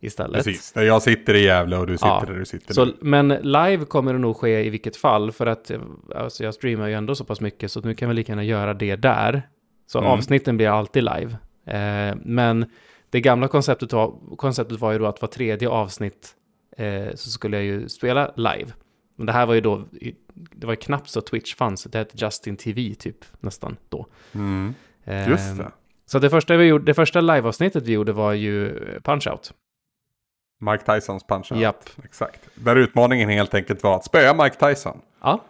[0.00, 0.44] istället.
[0.44, 2.24] Precis, där jag sitter i Gävle och du sitter Ja.
[2.26, 2.92] där du sitter Så, nu.
[3.00, 5.70] men live kommer det nog ske i vilket fall, för att
[6.14, 8.74] alltså, jag streamar ju ändå så pass mycket, så nu kan vi lika gärna göra
[8.74, 9.42] det där.
[9.86, 10.10] Så Mm.
[10.10, 11.36] avsnitten blir alltid live.
[11.66, 12.66] Eh, men
[13.10, 16.28] det gamla konceptet var, konceptet var ju då att var tredje avsnitt
[16.76, 18.72] eh, så skulle jag ju spela live.
[19.16, 19.84] Men det här var ju då,
[20.32, 24.06] det var ju knappt så Twitch fanns, det hette Justin TV typ nästan då.
[24.34, 24.74] Mm.
[25.04, 25.70] Eh, Just det.
[26.06, 28.72] Så det första, vi gjorde, det första liveavsnittet vi gjorde var ju
[29.04, 29.52] Punch-Out.
[30.60, 31.60] Mike Tysons punch out.
[31.60, 31.84] Japp.
[32.04, 32.40] Exakt.
[32.54, 35.00] Där utmaningen helt enkelt var att spöa Mike Tyson.
[35.20, 35.40] Ja.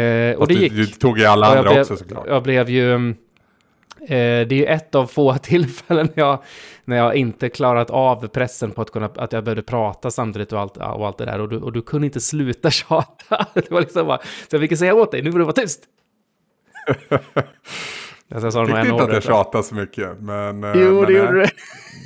[0.00, 0.72] Eh, och det du, gick.
[0.72, 2.26] du tog ju alla andra blev, också såklart.
[2.26, 3.10] Jag blev ju...
[4.00, 6.42] Eh, det är ju ett av få tillfällen när jag,
[6.84, 10.60] när jag inte klarat av pressen på att, kunna, att jag behövde prata samtidigt och
[10.60, 11.40] allt, och allt det där.
[11.40, 13.46] Och du, och du kunde inte sluta tjata.
[13.54, 15.80] Det var liksom bara, så jag fick säga åt dig, nu får du vara tyst.
[18.34, 20.20] Alltså, jag sa Tyckte inte att jag tjatade så mycket.
[20.20, 21.46] Men, eh, Jo, men, det gjorde du.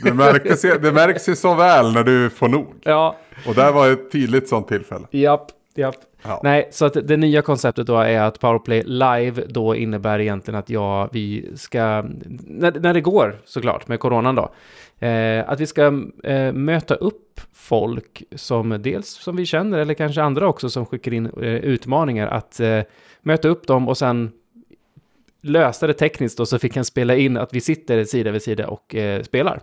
[0.04, 2.66] det, märks, ju- det märks ju så väl när du får nog.
[2.82, 5.06] Ja, Och där var ett tydligt sånt tillfälle.
[5.10, 5.94] japp, japp.
[6.22, 6.40] Ja.
[6.42, 10.70] Nej, så att det nya konceptet då är att Powerplay live då innebär egentligen att
[10.70, 12.04] jag, vi ska,
[12.46, 14.50] när, när det går såklart med coronan då,
[15.06, 15.82] eh, att vi ska
[16.24, 21.12] eh, möta upp folk som dels som vi känner eller kanske andra också som skickar
[21.14, 22.80] in eh, utmaningar att eh,
[23.22, 24.30] möta upp dem och sen
[25.42, 28.68] lösa det tekniskt och så fick han spela in att vi sitter sida vid sida
[28.68, 29.60] och eh, spelar.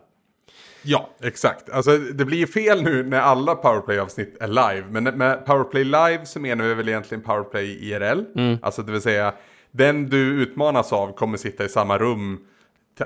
[0.88, 1.70] Ja, exakt.
[1.70, 4.84] Alltså det blir fel nu när alla Powerplay-avsnitt är live.
[4.90, 8.24] Men med Powerplay live så menar vi väl egentligen Powerplay IRL.
[8.36, 8.58] Mm.
[8.62, 9.34] Alltså det vill säga,
[9.72, 12.40] den du utmanas av kommer sitta i samma rum.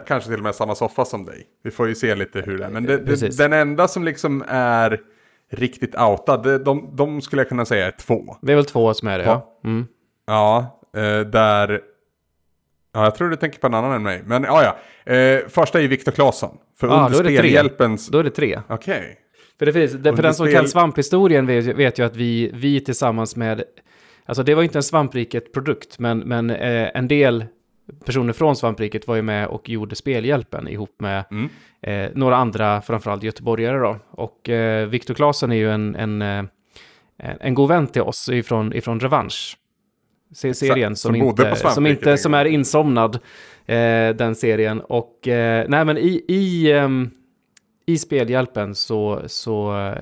[0.08, 1.46] Kanske till och med samma soffa som dig.
[1.64, 2.70] Vi får ju se lite hur det är.
[2.70, 5.00] Men det, det, den enda som liksom är
[5.52, 8.36] riktigt outad, det- de, de skulle jag kunna säga är två.
[8.42, 9.60] Det är väl två som är det, ja.
[9.64, 9.88] Mm.
[10.28, 11.82] Ja, eh, där...
[12.94, 14.22] Ja, jag tror du tänker på en annan än mig.
[14.26, 14.64] Men ja,
[15.06, 15.14] ja.
[15.14, 16.58] Eh, första är Viktor Claesson.
[16.80, 18.08] För Ah, under spelhjälpens...
[18.08, 18.60] Då är det tre.
[18.70, 19.18] Okej.
[19.60, 22.52] För, det finns, det, för den som spel- kan svamphistorien vet, vet ju att vi,
[22.54, 23.64] vi tillsammans med,
[24.26, 27.46] alltså det var ju inte en svampriket-produkt, men, men eh, en del
[28.06, 31.50] personer från svampriket var ju med och gjorde spelhjälpen ihop med Mm.
[31.82, 33.98] eh, några andra, framförallt göteborgare då.
[34.12, 36.28] Och eh, Viktor Claesson är ju en, en, eh,
[37.18, 39.58] en, en god vän till oss ifrån, ifrån Revansch.
[40.34, 43.16] Se- Serien som, som inte, som, inte, som är insomnad,
[43.66, 44.82] eh, den serien.
[44.82, 47.10] Och eh, nej men i, i, ehm,
[47.86, 49.98] i spelhjälpen så, så eh,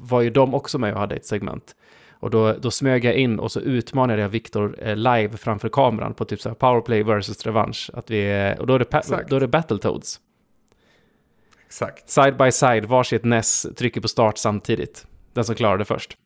[0.00, 1.76] var ju de också med och hade ett segment.
[2.12, 6.14] Och då, då smög jag in och så utmanade jag Viktor eh, live framför kameran
[6.14, 7.90] på typ så här Powerplay versus Revansch.
[7.94, 9.30] Att vi, eh, och då är, det Exakt.
[9.30, 10.20] då är det Battletoads.
[11.66, 12.10] Exakt.
[12.10, 15.06] Side by side, varsitt NES trycker på start samtidigt.
[15.32, 16.16] Den som klarar det först.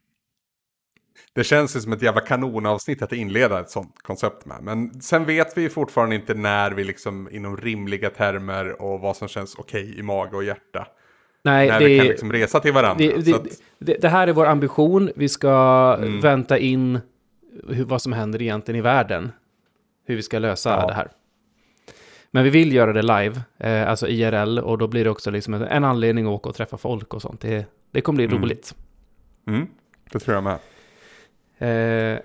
[1.35, 4.57] Det känns ju som ett jävla kanonavsnitt att inleda ett sånt koncept med.
[4.63, 9.29] Men sen vet vi fortfarande inte när vi liksom inom rimliga termer och vad som
[9.29, 10.87] känns okej i mage och hjärta.
[11.43, 13.05] Nej, när det, vi kan liksom resa till varandra.
[13.07, 13.47] det, det, att,
[13.79, 15.11] det, det här är vår ambition.
[15.17, 16.21] Vi ska Mm.
[16.21, 17.01] vänta in
[17.69, 19.33] hur, vad som händer egentligen i världen.
[20.07, 20.87] Hur vi ska lösa Ja.
[20.87, 21.09] det här.
[22.31, 25.55] Men vi vill göra det live, eh, alltså IRL, och då blir det också liksom
[25.55, 27.41] en, en anledning att åka och träffa folk och sånt.
[27.41, 28.43] Det, det kommer bli Mm.
[28.43, 28.75] roligt.
[29.47, 29.67] mm,
[30.13, 30.59] det tror jag med.
[31.59, 32.19] Eh,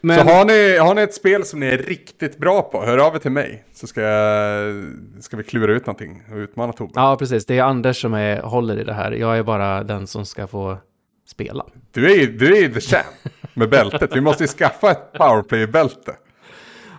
[0.00, 2.98] Men, Så har ni, har ni ett spel som ni är riktigt bra på, hör
[2.98, 3.64] av er till mig.
[3.74, 4.74] Så ska, jag,
[5.20, 6.92] ska vi klura ut någonting och utmana Tobbe.
[6.94, 7.46] ja, precis.
[7.46, 9.12] Det är Anders som är, håller i det här.
[9.12, 10.78] Jag är bara den som ska få
[11.26, 11.66] spela.
[11.92, 14.16] Du är ju du är ju the champ med bältet.
[14.16, 16.12] Vi måste ju skaffa ett powerplay-bälte.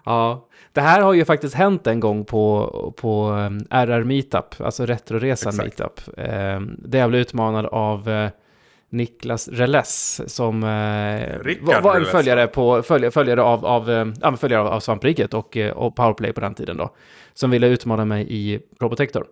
[0.05, 3.29] Ja, det här har ju faktiskt hänt en gång på, på
[3.69, 5.79] RR Meetup, alltså Retroresan Exakt.
[5.79, 6.01] Meetup.
[6.57, 8.29] Um, där jag blev utmanad av eh,
[8.89, 14.05] Niklas Reles som uh, Rickard var, en Reles, följare, på, följ, följare av, av, eh,
[14.05, 16.95] men följare av, av Svampriket och, eh, och Powerplay på den tiden då.
[17.33, 19.25] Som ville utmana mig i Probotector.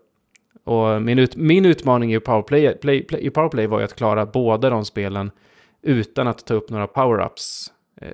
[0.63, 4.25] Och min, ut, min utmaning i Powerplay, play, play, i Powerplay var ju att klara
[4.25, 5.31] båda de spelen
[5.81, 7.71] utan att ta upp några power-ups.
[8.01, 8.09] Eh,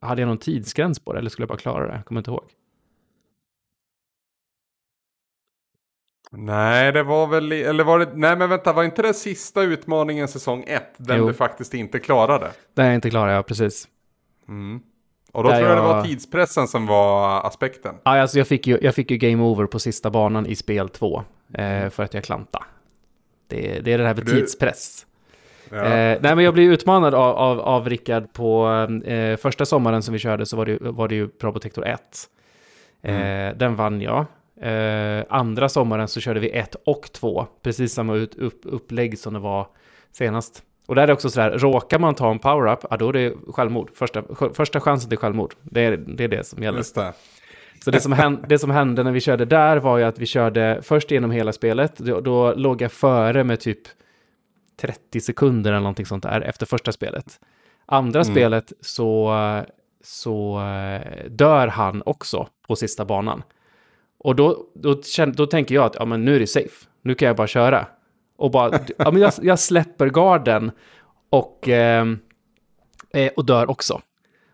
[0.00, 1.94] hade jag någon tidsgräns på det eller skulle jag bara klara det?
[1.94, 2.44] Jag kommer inte ihåg.
[6.36, 10.28] Nej, det var väl, eller var det, nej men vänta, var inte det sista utmaningen
[10.28, 10.82] säsong 1?
[10.96, 11.26] Den Jo.
[11.28, 12.50] du faktiskt inte klarade?
[12.74, 13.88] Det är jag inte klar, ja precis.
[14.48, 14.80] Mm.
[15.32, 17.94] Och då Där tror jag det var jag- tidspressen som var aspekten.
[18.04, 20.88] Ja, alltså jag, fick ju, jag fick ju game over på sista banan i spel
[20.88, 21.22] 2
[21.54, 22.64] eh, för att jag klantade.
[23.48, 25.06] Det, det är det här med Du- tidspress.
[25.70, 25.76] Ja.
[25.76, 28.68] Eh, nej, men jag blev utmanad av, av, av Rickard på
[29.04, 32.00] eh, första sommaren som vi körde så var det, var det ju Probotector 1.
[33.02, 34.26] Eh, Den vann jag.
[34.60, 39.34] Eh, andra sommaren så körde vi 1 och 2, precis samma ut, upp, upplägg som
[39.34, 39.66] det var
[40.12, 40.62] senast.
[40.86, 43.12] Och där är det också så här, råkar man ta en power-up, ja då är
[43.12, 43.90] det självmord.
[43.94, 44.22] Första,
[44.54, 45.54] första chansen till självmord.
[45.62, 46.78] Det är, det är det som gäller.
[46.78, 47.12] Det.
[47.84, 50.26] Så det som, hände, det som hände när vi körde där var ju att vi
[50.26, 51.96] körde först igenom hela spelet.
[51.96, 53.80] Då, då låg jag före med typ
[54.80, 57.40] 30 sekunder eller någonting sånt där efter första spelet.
[57.86, 59.36] Andra spelet så,
[60.04, 63.42] så eh, dör han också på sista banan.
[64.26, 66.86] Och då, då, känner, då tänker jag att ja, men nu är det safe.
[67.02, 67.86] Nu kan jag bara köra.
[68.36, 70.70] Och bara, ja, men jag, jag släpper garden
[71.30, 72.18] och, ehm,
[73.14, 74.00] eh, och dör också.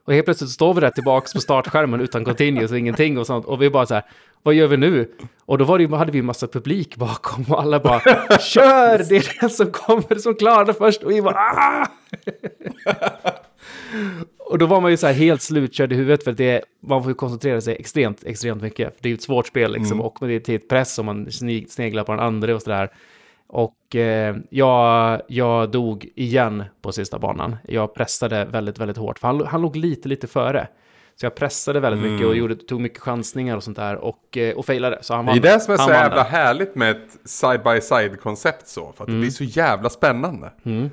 [0.05, 3.47] Och helt plötsligt står vi där tillbaka på startskärmen utan continuous och ingenting och sånt.
[3.47, 4.05] Och vi bara så här,
[4.43, 5.11] vad gör vi nu?
[5.45, 8.01] Och då var det, hade vi en massa publik bakom och alla bara,
[8.41, 8.99] kör!
[9.09, 11.03] Det är den som kommer som klarar det först.
[11.03, 11.87] Och vi bara, ah!
[14.39, 17.11] Och då var man ju så här helt slutkörd i huvudet för det, man får
[17.11, 18.97] ju koncentrera sig extremt, extremt mycket.
[19.01, 22.05] Det är ju ett svårt spel liksom och det är tidspress och man sne- sneglar
[22.05, 22.91] på den andra och sådär.
[23.47, 27.57] Och eh, jag, jag dog igen på sista banan.
[27.69, 29.19] Jag pressade väldigt, väldigt hårt.
[29.19, 30.69] För han, han låg lite, lite före.
[31.17, 33.97] Så jag pressade väldigt mycket och gjorde, tog mycket chansningar och sånt där.
[33.97, 34.99] Och, eh, och failade.
[35.01, 35.39] Så han Det vann.
[35.39, 38.93] är det som är så jävla härligt med ett side-by-side-koncept så.
[38.97, 40.53] För att det blir så jävla spännande.
[40.65, 40.91] Mm.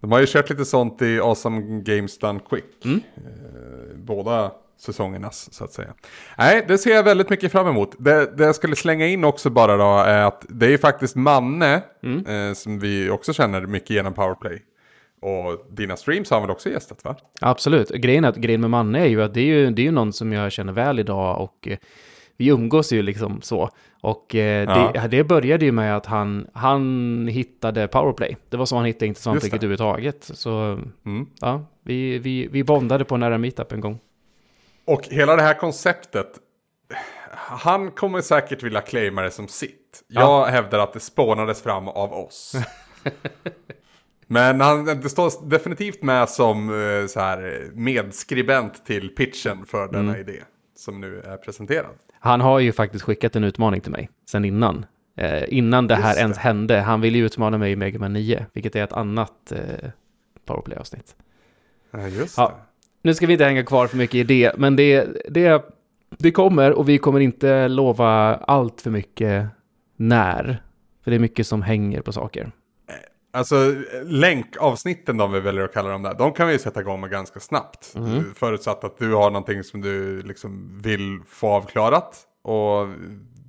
[0.00, 2.84] De har ju kört lite sånt i Awesome Games Done Quick.
[2.84, 3.00] Mm.
[3.16, 5.94] Eh, båda säsongernas så att säga.
[6.38, 7.94] Nej, det ser jag väldigt mycket fram emot.
[7.98, 11.82] Det, det jag skulle slänga in också bara då är att det är faktiskt Manne
[12.02, 12.48] Mm.
[12.48, 14.62] eh, som vi också känner mycket genom Powerplay.
[15.20, 17.16] Och dina streams har väl också gästat va?
[17.40, 17.88] Absolut.
[17.90, 19.90] Grejen, är att, grejen med Manne är ju att det är ju, det är ju
[19.92, 21.78] någon som jag känner väl idag och eh,
[22.36, 23.70] vi umgås ju liksom så.
[24.00, 24.90] Och eh, Ja.
[24.94, 28.36] det, det började ju med att han, han hittade Powerplay.
[28.48, 29.66] Det var så han hittade svampriket det.
[29.66, 30.24] överhuvudtaget.
[30.34, 30.50] Så
[31.06, 31.26] Mm.
[31.40, 33.98] ja, vi, vi, vi bondade på nära meetup en gång.
[34.84, 36.28] Och hela det här konceptet.
[37.34, 40.04] Han kommer säkert vilja claima det som sitt.
[40.08, 40.44] Jag Ja.
[40.44, 42.52] hävdar att det spånades fram av oss.
[44.30, 50.10] Men han det står definitivt med som eh, så här, medskribent till pitchen för denna
[50.16, 50.20] Mm.
[50.20, 50.42] idé.
[50.76, 51.90] Som nu är presenterad.
[52.20, 54.86] Han har ju faktiskt skickat en utmaning till mig sen innan.
[55.16, 56.20] Eh, innan det här Just det.
[56.22, 56.80] ens hände.
[56.80, 59.90] Han ville ju utmana mig i Mega Man 9, vilket är ett annat eh,
[60.46, 61.16] Powerplay-avsnitt.
[62.18, 62.58] Just Ja.
[63.02, 65.62] Nu ska vi inte hänga kvar för mycket i det, men det, det,
[66.18, 69.46] det kommer och vi kommer inte lova allt för mycket
[69.96, 70.62] när.
[71.04, 72.50] För det är mycket som hänger på saker.
[73.30, 77.00] Alltså länkavsnitten de vi väljer att kalla dem där, de kan vi ju sätta igång
[77.00, 77.92] med ganska snabbt.
[77.96, 78.34] Mhm.
[78.34, 82.86] Förutsatt att du har någonting som du liksom vill få avklarat och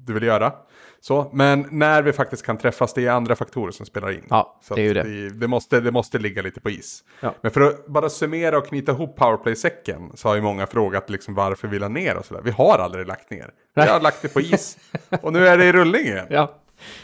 [0.06, 0.54] du vill göra.
[1.02, 4.24] Så, men när vi faktiskt kan träffas, det är andra faktorer som spelar in.
[4.30, 5.04] Ja, Så det är ju det.
[5.04, 7.04] Vi, det, måste, det måste ligga lite på is.
[7.20, 7.34] Ja.
[7.42, 11.36] Men för att bara summera och knyta ihop Powerplay-säcken så har ju många frågat liksom
[11.36, 12.42] varför vi la ner och sådär.
[12.44, 13.52] Vi har aldrig lagt ner.
[13.76, 14.78] Vi har lagt det på is
[15.22, 16.28] och nu är det i rullning igen.
[16.30, 16.60] Ja,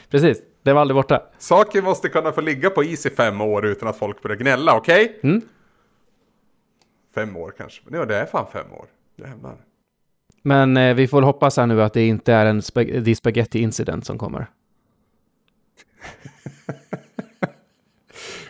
[0.09, 0.37] precis.
[0.65, 1.21] Det var aldrig borta.
[1.37, 4.75] Saker måste kunna få ligga på is i fem år utan att folk börjar gnälla,
[4.77, 5.19] okej?
[5.23, 5.41] Mm.
[7.15, 7.81] Fem år kanske.
[7.91, 8.85] Ja, det är fan fem år.
[9.15, 9.55] Jävlar.
[10.41, 13.59] Men eh, vi får hoppas här nu att det inte är en spa- The Spaghetti
[13.59, 14.47] Incident som kommer.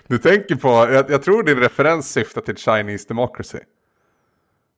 [0.08, 3.58] Du tänker på, jag, jag tror din referens syftar till Chinese Democracy.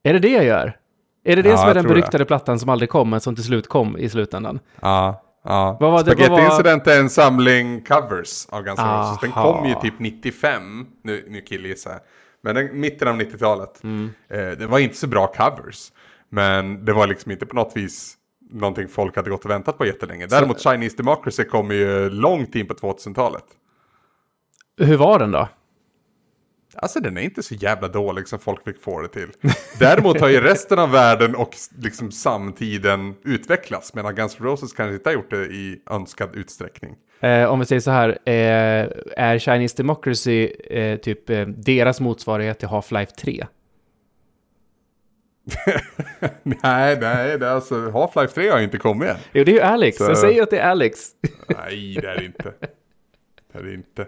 [0.04, 0.78] Är det det jag gör?
[1.24, 2.00] Är det det Ja, som är den tror det.
[2.02, 4.60] beryktade plattan som aldrig kom, men som till slut kom i slutändan?
[4.82, 5.24] Ja.
[5.48, 5.78] Ja.
[5.80, 9.20] Vad var det- Spaghetti var- Incident är en samling covers av Guns N' Roses.
[9.22, 12.00] Den kom ju typ 95, nu, nu killgissar jag.
[12.42, 13.84] Men den, mitten av 90-talet.
[13.84, 14.10] Mm.
[14.30, 15.92] Eh, det var inte så bra covers.
[16.30, 18.14] Men det var liksom inte på något vis
[18.52, 20.28] någonting folk hade gått och väntat på jättelänge.
[20.28, 23.44] Däremot Chinese Democracy kom ju långt in på 2000-talet.
[24.82, 25.48] Hur var den då?
[26.82, 29.28] Alltså den är inte så jävla dålig som folk fick få det till.
[29.80, 33.94] Däremot har ju resten av världen och liksom samtiden utvecklats.
[33.94, 36.96] Medan Guns N' Roses kanske inte har gjort det i önskad utsträckning.
[37.20, 42.60] Eh, om vi säger så här, eh, är Chinese Democracy eh, typ eh, deras motsvarighet
[42.60, 43.46] till Half-Life 3?
[46.44, 49.18] nej, nej, det är alltså Half-Life 3 har ju inte kommit än.
[49.34, 49.98] Jo, det är ju Alex.
[49.98, 51.00] Så- Jag säger att det är Alex.
[51.48, 52.54] Nej, det är det inte.
[53.54, 54.08] Det är det inte.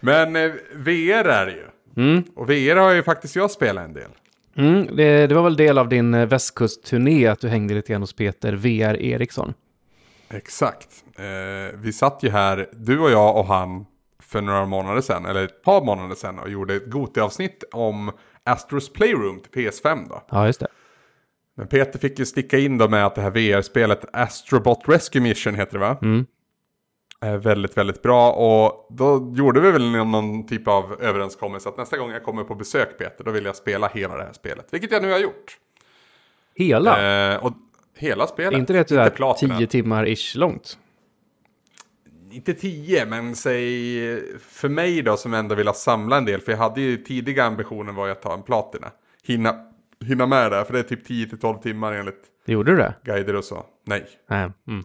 [0.00, 1.66] Men eh, VR är det ju.
[1.96, 2.24] Mm.
[2.34, 4.10] Och VR har ju faktiskt jag spelat en del.
[4.56, 8.02] Mm, det, det var väl del av din eh, västkustturné att du hängde lite grann
[8.02, 9.54] hos Peter VR Eriksson.
[10.30, 11.04] Exakt.
[11.16, 13.86] Eh, vi satt ju här, du och jag och han,
[14.22, 18.12] för några månader sedan, eller ett par månader sedan, och gjorde ett Goti-avsnitt om
[18.44, 20.22] Astros Playroom till PS5 då.
[20.30, 20.68] Ja, just det.
[21.56, 25.54] Men Peter fick ju sticka in då med att det här VR-spelet Astrobot Rescue Mission
[25.54, 25.98] heter det va?
[26.02, 26.26] Mm.
[27.22, 32.10] Väldigt, väldigt bra och då gjorde vi väl någon, typ av överenskommelse att nästa gång
[32.10, 34.66] jag kommer på besök Peter, då vill jag spela hela det här spelet.
[34.70, 35.58] Vilket jag nu har gjort.
[36.54, 37.32] Hela?
[37.32, 37.52] Eh, och
[37.96, 38.52] hela spelet.
[38.52, 39.58] Är inte det platina.
[39.58, 40.78] 10 timmar ish långt?
[42.30, 43.58] Inte tio, men säg
[44.38, 46.40] för mig då som ändå vill ha samla en del.
[46.40, 48.90] För jag hade ju tidiga ambitionen var ju att ta en platina.
[49.24, 49.54] Hinna,
[50.04, 52.94] hinna med det, för det är typ 10-12 timmar enligt Gjorde du det?
[53.04, 53.66] guider och så.
[53.86, 54.50] Nej, Nej.
[54.68, 54.84] Mm.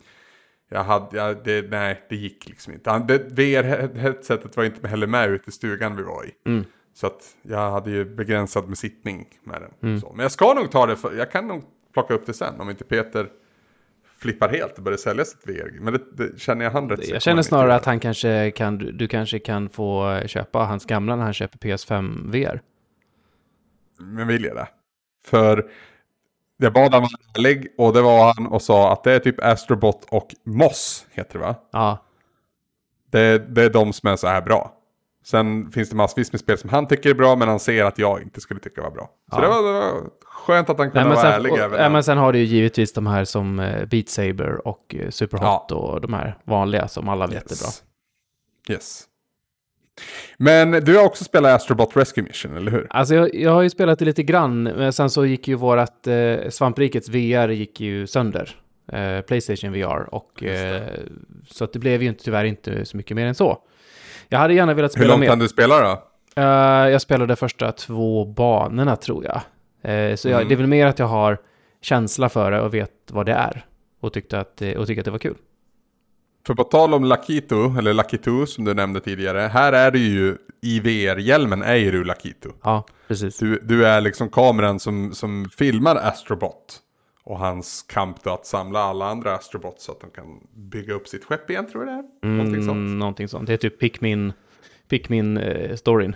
[0.70, 2.90] Jag hade, jag, det, nej, det gick liksom inte.
[2.90, 6.32] VR-headsetet var inte heller med ute i stugan vi var i.
[6.46, 6.66] Mm.
[6.94, 9.90] Så att jag hade ju begränsad med sittning med den.
[9.90, 10.02] Mm.
[10.02, 10.14] Så.
[10.14, 12.70] Men jag ska nog ta det, för, jag kan nog plocka upp det sen om
[12.70, 13.30] inte Peter
[14.18, 15.80] flippar helt och börjar sälja sitt VR.
[15.80, 18.92] Men det, det känner jag han rätt Jag känner snarare att han kanske kan, du,
[18.92, 22.62] du kanske kan få köpa hans gamla när han köper PS5 VR.
[24.00, 24.68] Men vill jag det?
[25.26, 25.70] För
[26.58, 29.44] jag bad han vara ärlig och det var han och sa att det är typ
[29.44, 31.56] Astrobot och Moss heter det va?
[31.72, 31.98] Ja,
[33.12, 34.74] Det, det är de som är så här bra.
[35.26, 38.00] Sen finns det massvis med spel som han tycker är bra men han ser att
[38.00, 39.10] jag inte skulle tycka var bra.
[39.32, 39.42] Så Ja.
[39.42, 41.80] det, var, det var skönt att han kunde Nej, men, vara sen, ärlig och, även
[41.84, 45.10] ja, men sen har du ju givetvis de här som eh, Beat Saber och eh,
[45.10, 47.70] Superhot och de här vanliga som alla vet är bra.
[48.76, 49.04] yes.
[50.38, 52.88] Men du har också spelat Astrobot Rescue Mission, eller hur?
[52.90, 56.08] Alltså jag, jag har ju spelat det lite grann, men sen så gick ju vårat
[56.08, 58.56] eh, Svamprikets VR gick ju sönder.
[58.94, 60.82] Eh, Playstation VR och eh,
[61.50, 63.58] så att det blev ju inte, tyvärr inte så mycket mer än så.
[64.30, 65.28] Jag hade gärna velat Hur spela långt mer.
[65.28, 66.04] kan du spela då?
[66.42, 66.46] Eh,
[66.90, 69.42] jag spelade första två banorna tror jag.
[69.94, 70.48] Eh, så jag, Mm.
[70.48, 71.38] det är väl mer att jag har
[71.82, 73.66] känsla för det och vet vad det är.
[74.00, 75.36] Och, tyckte att, eh, och tyckte att det var kul.
[76.48, 79.40] För på tal om Lakito, eller Lakitu som du nämnde tidigare.
[79.40, 82.50] Här är det ju, i VR-hjälmen är ju du Lakitu.
[82.64, 83.38] Ja, precis.
[83.38, 86.80] Du, du är liksom kameran som, som filmar Astrobot.
[87.24, 91.08] Och hans kamp då att samla alla andra Astrobots så att de kan bygga upp
[91.08, 92.32] sitt skepp igen tror jag det är.
[92.32, 92.76] Någonting sånt.
[92.76, 93.48] Mm, någonting sånt.
[93.48, 94.34] Det är typ Pikmin,
[94.90, 96.16] Pikmin eh, storyn.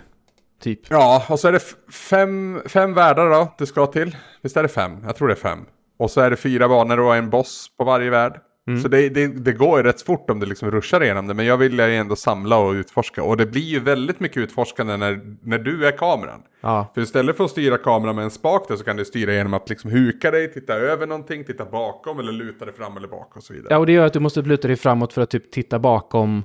[0.62, 0.80] Typ.
[0.90, 4.16] Ja, och så är det fem, fem världar då du ska till.
[4.42, 4.98] Visst är det fem?
[5.04, 5.58] Jag tror det är fem.
[5.98, 8.40] Och så är det fyra banor och en boss på varje värld.
[8.82, 11.34] Så det, det, det går ju rätt fort om du liksom ruschar igenom det.
[11.34, 13.22] Men jag vill ju ändå samla och utforska.
[13.22, 16.42] Och det blir ju väldigt mycket utforskande när, när du är kameran.
[16.60, 19.32] Ja, För istället för att styra kameran med en spak där så kan du styra
[19.34, 23.08] genom att liksom huka dig, titta över någonting, titta bakom eller luta dig fram eller
[23.08, 23.68] bak och så vidare.
[23.70, 26.44] ja, och det gör att du måste luta dig framåt för att typ titta bakom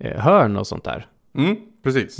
[0.00, 1.06] eh, hörn och sånt där.
[1.38, 2.18] Mm, precis.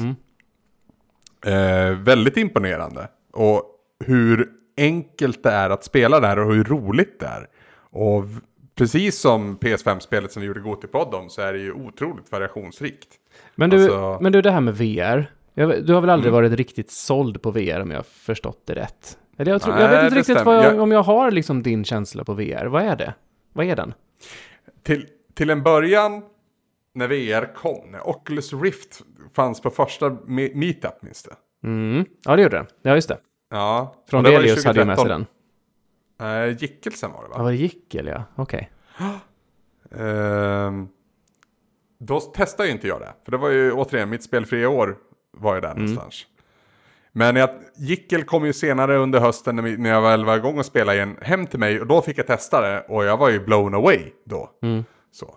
[1.46, 3.08] Eh, väldigt imponerande.
[3.32, 3.62] Och
[4.04, 7.46] hur enkelt det är att spela där och hur roligt det är.
[7.90, 8.24] Och
[8.78, 13.08] precis som PS5-spelet som vi gjorde Gotipodd om så är det ju otroligt variationsrikt.
[13.54, 15.32] Men du, Alltså- men du det här med VR.
[15.54, 16.42] Jag, du har väl aldrig Mm.
[16.42, 19.18] varit riktigt såld på VR om jag har förstått det rätt?
[19.38, 21.84] Eller jag, tror, jag Nej, vet inte riktigt jag, Jag- om jag har liksom din
[21.84, 22.66] känsla på VR.
[22.66, 23.14] Vad är det?
[23.52, 23.94] Vad är den?
[24.82, 26.22] Till, till en början
[26.94, 29.00] när VR kom, när Oculus Rift
[29.34, 31.30] fanns på första me- meetup minns du?
[31.68, 32.04] Mm.
[32.24, 32.66] Ja, det gjorde den.
[32.82, 33.18] Ja, just det.
[33.50, 33.94] Ja.
[34.10, 35.26] Från Delius hade ju med sig 2013.
[36.18, 36.48] Den.
[36.48, 37.34] Eh, Gickelsen var det va?
[37.38, 38.24] Ja, var det Jickel, ja.
[38.34, 38.70] Okej.
[39.96, 40.88] Ehm,
[41.98, 43.12] då testade ju inte jag det.
[43.24, 44.96] För det var ju återigen mitt spelfria år
[45.32, 46.26] var ju där någonstans.
[47.12, 50.96] Men jag, Jickel kom ju senare under hösten när, jag väl var igång och spelade
[50.96, 51.80] igen hem till mig.
[51.80, 54.50] Och då fick jag testa det och jag var ju blown away då.
[55.12, 55.34] Så.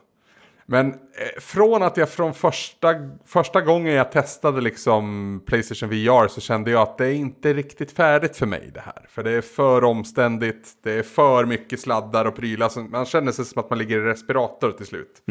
[0.72, 2.96] Men eh, från att jag från första,
[3.26, 7.92] första gången jag testade liksom Playstation VR så kände jag att det är inte riktigt
[7.92, 9.06] färdigt för mig det här.
[9.10, 12.70] För det är för omständigt, det är för mycket sladdar och prylar.
[12.70, 15.22] Som, man känner sig som att man ligger i respirator till slut.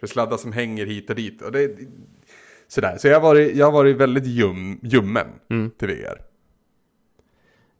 [0.00, 1.42] För sladdar som hänger hit och dit.
[1.42, 1.70] Och det,
[2.68, 2.96] sådär.
[2.98, 5.70] Så jag har varit, jag har varit väldigt ljum, ljummen Mm.
[5.70, 6.20] till VR.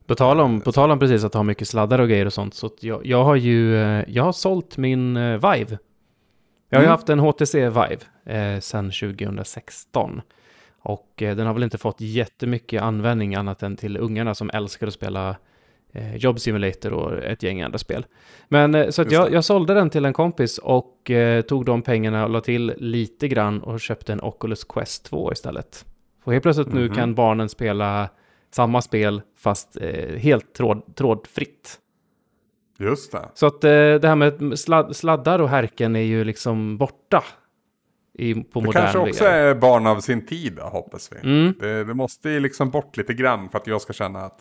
[0.06, 2.54] På tal, om, på tal om precis att ha mycket sladdar och grejer och sånt,
[2.54, 5.78] så jag, jag har ju eh, jag har sålt min eh, Vive.
[6.68, 6.90] Jag har ju Mm.
[6.90, 10.22] haft en HTC Vive eh, sedan 2016.
[10.78, 14.86] Och eh, den har väl inte fått jättemycket användning annat än till ungarna som älskar
[14.86, 15.36] att spela
[15.92, 18.06] eh, Job Simulator och ett gäng andra spel.
[18.48, 21.82] Men eh, så att jag, jag sålde den till en kompis och eh, tog de
[21.82, 25.84] pengarna och la till lite grann och köpte en Oculus Quest 2 istället.
[26.24, 26.94] Och helt plötsligt nu Mhm.
[26.94, 28.08] kan barnen spela
[28.50, 31.78] samma spel fast eh, helt tråd, trådfritt.
[32.78, 33.28] Just det.
[33.34, 37.24] Så att eh, det här med sladd, sladdar och härken är ju liksom borta
[38.14, 39.30] i, på Det kanske också VR.
[39.30, 41.30] är barn av sin tid hoppas vi.
[41.30, 41.54] Mm.
[41.60, 44.40] Det, det måste ju liksom bort lite grann för att jag ska känna att...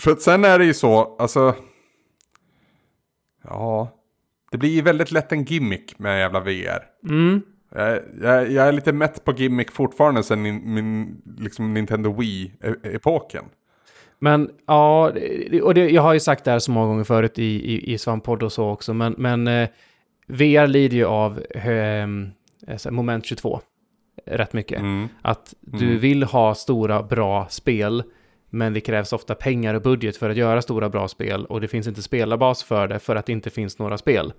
[0.00, 1.54] För att sen är det ju så, alltså...
[3.44, 3.92] Ja...
[4.50, 6.84] Det blir ju väldigt lätt en gimmick med jävla VR.
[7.08, 7.42] Mm.
[7.74, 13.44] Jag, jag, jag är lite mätt på gimmick fortfarande sen min, min liksom Nintendo Wii-epoken.
[14.18, 15.12] Men ja,
[15.62, 17.98] och det, jag har ju sagt det här så många gånger förut i, i, i
[17.98, 19.68] Svamppodd och så också, men, men eh,
[20.26, 22.06] VR lider ju av eh,
[22.68, 23.60] alltså, moment 22
[24.26, 24.78] rätt mycket.
[24.80, 25.08] Mm.
[25.22, 25.98] Att du Mm.
[25.98, 28.02] vill ha stora, bra spel,
[28.50, 31.68] men det krävs ofta pengar och budget för att göra stora, bra spel och det
[31.68, 34.32] finns inte spelarbas för det för att det inte finns några spel.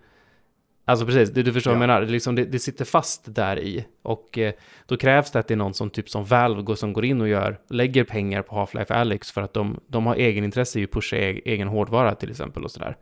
[0.89, 1.87] Alltså precis, du, du förstår vad jag Ja.
[1.87, 2.01] menar.
[2.01, 3.85] Det, liksom, det, det sitter fast där i.
[4.01, 4.53] Och eh,
[4.85, 7.21] då krävs det att det är någon som typ som Valve går, som går in
[7.21, 10.83] och gör, lägger pengar på Half-Life Alyx för att de, de har egen intresse i
[10.83, 12.97] att pusha e- egen hårdvara till exempel och sådär.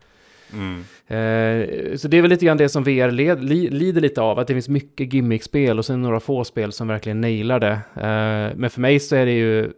[0.53, 0.79] Mm.
[1.07, 4.39] Eh, så det är väl lite grann det som VR led, li, lider lite av,
[4.39, 7.71] att det finns mycket gimmickspel och sen några få spel som verkligen nailar det.
[7.95, 9.71] Eh, men för mig så är det ju,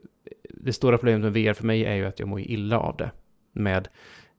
[0.49, 3.11] det stora problemet med VR för mig är ju att jag mår illa av det.
[3.53, 3.87] Med,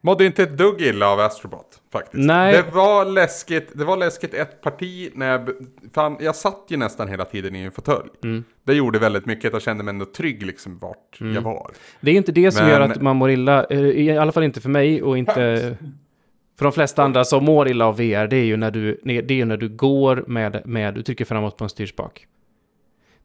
[0.08, 2.24] Mådde inte ett dugg illa av Astrobot faktiskt.
[2.24, 2.52] Nej.
[2.52, 5.50] Det var läskigt, det var läskigt ett parti när jag,
[5.94, 8.08] fan, jag satt ju nästan hela tiden i en fåtölj.
[8.24, 8.44] mm.
[8.64, 11.70] Det gjorde väldigt mycket att jag kände mig ändå trygg liksom vart jag var.
[12.00, 14.42] Det är inte det som Men- gör att man mår illa, eh, i alla fall
[14.42, 15.76] inte för mig och inte
[16.58, 19.40] för de flesta andra som mår illa av VR, det är ju när du, det
[19.40, 22.26] är när du går med, med, du trycker framåt på en styrspak.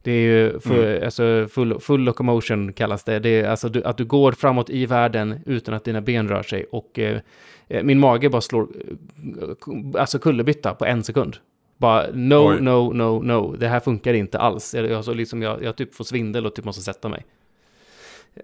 [0.04, 3.18] Det är ju full, alltså full, full locomotion kallas det.
[3.18, 6.42] Det är alltså du, att du går framåt i världen utan att dina ben rör
[6.42, 6.64] sig.
[6.70, 7.20] Och eh,
[7.68, 11.36] eh, min mage bara slår, eh, alltså kullerbytta på en sekund.
[11.76, 12.60] Bara no, Oj.
[12.60, 13.56] no, no, no.
[13.56, 14.74] Det här funkar inte alls.
[14.74, 17.26] Jag, så liksom, jag, jag typ får svindel och typ måste sätta mig.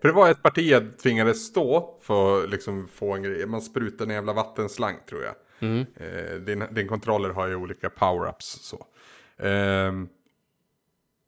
[0.01, 3.47] För det var ett parti jag tvingades stå för att liksom få en grej.
[3.47, 5.35] Man sprutar en jävla vattenslang tror jag.
[5.69, 5.87] Mm.
[5.97, 8.87] Eh, din, din controller har ju olika power-ups så.
[9.47, 10.09] Ehm,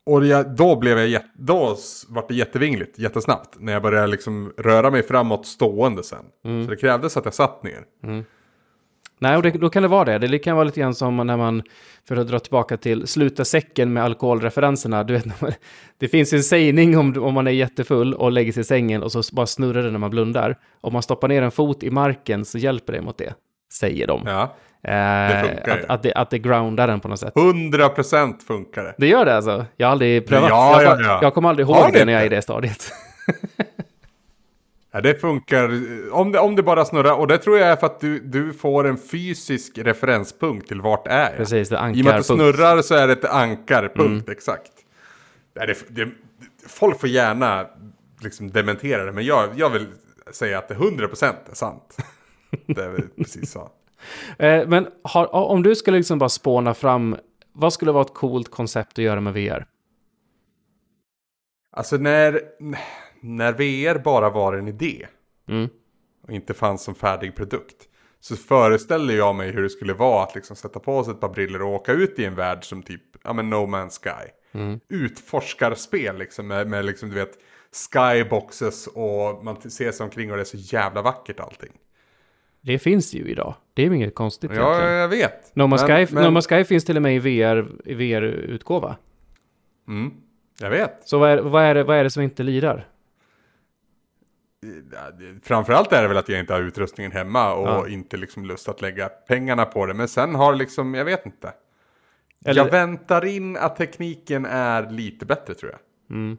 [0.06, 1.76] och jag, då blev jag då
[2.08, 3.56] vart det jättevingligt jättesnabbt.
[3.60, 6.24] När jag började liksom röra mig framåt stående sen.
[6.44, 6.64] Mm.
[6.64, 7.84] Så det krävdes att jag satt ner.
[9.18, 10.28] Nej, och det, då kan det vara det.
[10.28, 11.62] Det kan vara lite grann som när man,
[12.08, 15.04] för att dra tillbaka till sluta säcken med alkoholreferenserna.
[15.04, 15.52] Du vet, man-
[15.98, 19.12] det finns en sägning om, om man är jättefull och lägger sig i sängen och
[19.12, 20.58] så bara snurrar det när man blundar.
[20.80, 23.34] Om man stoppar ner en fot i marken så hjälper det mot det,
[23.72, 24.22] säger de.
[24.26, 24.56] Ja,
[24.88, 27.34] Eh, att, att, det, att det groundar den på något sätt.
[27.34, 28.94] 100% funkar det.
[28.98, 29.66] Det gör det alltså?
[29.76, 30.50] Jag har aldrig prövat.
[30.50, 31.18] Ja, jag, ja, ja.
[31.22, 32.92] jag kommer aldrig ihåg det det när jag är i det stadiet.
[34.94, 35.70] Ja, det funkar
[36.12, 37.14] om det, om det bara snurrar.
[37.14, 41.06] Och det tror jag är för att du, du får en fysisk referenspunkt till vart
[41.06, 41.36] är jag.
[41.36, 44.32] Precis, det I och med att det snurrar så är det ett ankarpunkt, Mm.
[44.32, 44.72] exakt.
[45.88, 46.08] Det,
[46.68, 47.66] folk får gärna
[48.22, 49.86] liksom dementera det, men jag, jag vill
[50.32, 51.96] säga att det 100% är sant.
[52.66, 53.70] det är precis så.
[54.38, 57.16] Eh, men har, om du skulle liksom bara spåna fram,
[57.52, 59.66] vad skulle vara ett coolt koncept att göra med VR?
[61.70, 62.40] Alltså när,
[63.20, 65.06] när VR bara var en idé
[65.48, 65.68] Mm.
[66.22, 67.88] och inte fanns som färdig produkt.
[68.20, 71.28] Så föreställer jag mig hur det skulle vara att liksom sätta på sig ett par
[71.28, 74.30] briller och åka ut i en värld som typ, ja men No Man's Sky.
[74.52, 74.80] Mm.
[74.88, 77.38] Utforskarspel liksom med, med liksom du vet
[77.92, 81.72] skyboxes och man ser sig omkring och det är så jävla vackert allting.
[82.64, 83.54] Det finns ju idag.
[83.74, 84.92] Det är ju inget konstigt Ja, egentligen.
[85.00, 85.56] jag vet.
[85.56, 87.94] No Man's Men- Sky, men- no Man's Sky finns till och med i VR, i
[87.94, 88.96] VR-utgåva.
[89.88, 90.10] Mm,
[90.60, 91.08] jag vet.
[91.08, 92.88] Så vad är, vad, är det, vad är det som inte lirar?
[95.42, 97.88] Framförallt är det väl att jag inte har utrustningen hemma och Ja.
[97.88, 99.94] inte liksom lust att lägga pengarna på det.
[99.94, 101.52] Men sen har liksom, jag vet inte.
[102.44, 105.80] Eller- Jag väntar in att tekniken är lite bättre tror jag.
[106.16, 106.36] Mm.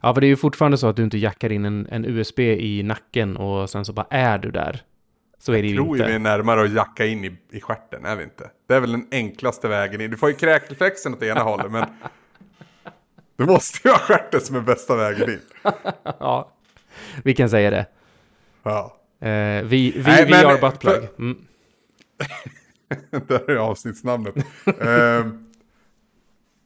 [0.00, 2.38] Ja, för det är ju fortfarande så att du inte jackar in en, en USB
[2.40, 4.82] i nacken och sen så bara är du där.
[5.42, 6.06] Så är det ju tror inte.
[6.08, 8.50] vi är närmare att jacka in i, i stjärten, är vi inte?
[8.68, 10.10] Det är väl den enklaste vägen in.
[10.10, 11.84] Du får ju kräkreflexen åt ena hållet, men...
[13.36, 15.40] Det måste ju vara stjärten som är bästa vägen in.
[16.04, 16.52] Ja,
[17.24, 17.86] vi kan säga det.
[18.62, 18.96] Ja.
[19.20, 19.28] Eh,
[19.64, 21.08] vi vi, Nej, vi men- har buttplug.
[21.18, 21.38] Mm.
[23.28, 24.34] Där är avsnittsnamnet.
[24.80, 25.51] Ehm,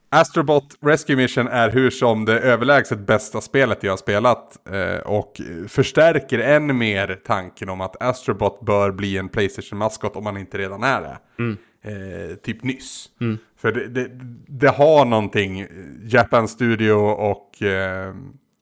[0.09, 5.41] Astrobot Rescue Mission är hur som det överlägset bästa spelet jag har spelat eh, och
[5.67, 10.83] förstärker än mer tanken om att Astrobot bör bli en Playstation-maskot om man inte redan
[10.83, 11.19] är det.
[11.39, 11.57] Mm.
[11.81, 13.09] Eh, typ nyss.
[13.21, 13.37] Mm.
[13.57, 14.09] För det, det,
[14.47, 15.67] det, har någonting, eh,
[16.03, 18.15] Japan Studio och eh,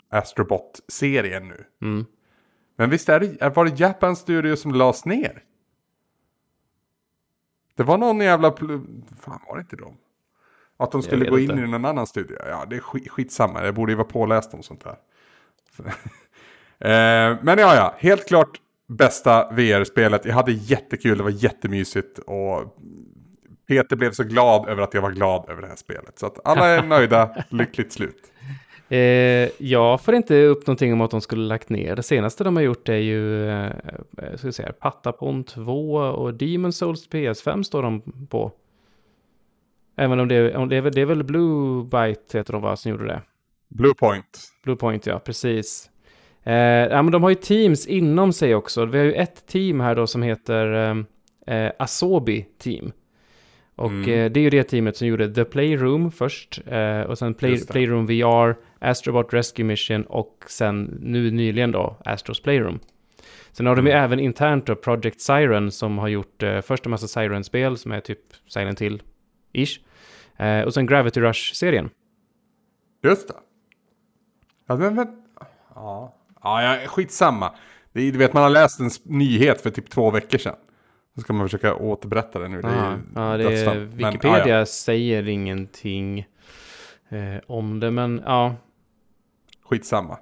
[0.09, 1.65] Astrobot-serien nu.
[1.81, 2.05] Mm.
[2.77, 5.43] Men visst är det, var det Japan Studio som lades ner?
[7.75, 8.51] Det var någon jävla...
[9.21, 9.97] Fan var det inte de?
[10.77, 11.63] Att de skulle gå in inte.
[11.63, 12.37] i någon annan studio.
[12.49, 13.65] Ja, det är skit, skitsamma.
[13.65, 14.95] Jag borde ju vara påläst om sånt här.
[17.31, 17.95] eh, men ja, ja.
[17.97, 20.25] Helt klart bästa VR-spelet.
[20.25, 21.17] Jag hade jättekul.
[21.17, 22.19] Det var jättemysigt.
[22.19, 22.77] Och
[23.67, 26.19] Peter blev så glad över att jag var glad över det här spelet.
[26.19, 27.43] Så att alla är nöjda.
[27.49, 28.31] lyckligt slut.
[28.89, 31.95] Eh, jag får inte upp någonting om att de skulle lagt ner.
[31.95, 33.65] Det senaste de har gjort är ju eh,
[34.17, 38.51] eh ska säga, Patapon 2 och Demon Souls PS5 står de på.
[39.95, 42.75] Även om det, om det, är, väl, det är väl Blue Byte heter de va,
[42.75, 43.21] som gjorde det.
[43.67, 44.39] Blue Point.
[44.63, 45.89] Blue Point, ja, precis.
[46.43, 48.85] Eh, ja, men de har ju teams inom sig också.
[48.85, 50.73] Vi har ju ett team här då som heter
[51.47, 52.91] eh, eh Asobi Team.
[53.75, 54.09] Och mm.
[54.09, 56.61] eh, det är ju det teamet som gjorde The Playroom först.
[56.67, 62.41] Eh, och sen Play, Playroom VR, Astrobot Rescue Mission och sen nu nyligen då Astros
[62.41, 62.79] Playroom.
[63.51, 63.85] Sen har mm.
[63.85, 64.05] de ju mm.
[64.05, 67.99] även internt då Project Siren som har gjort eh, först en massa Siren-spel som är
[67.99, 69.01] typ Silent Hill
[69.63, 69.79] ish.
[70.37, 71.89] Eh, och sen Gravity Rush-serien.
[73.03, 73.35] Just det.
[74.67, 75.07] Ja, men, men,
[75.75, 76.15] ja.
[76.43, 77.51] ja, skitsamma.
[77.93, 80.55] Det är, du vet, man har läst en nyhet för typ två veckor sedan.
[81.15, 82.61] Så ska man försöka återberätta det nu.
[82.61, 84.65] Det är ja, det är, Wikipedia men, ja, ja.
[84.65, 86.19] säger ingenting
[87.09, 88.55] eh, om det, men ja.
[89.63, 90.17] Skitsamma.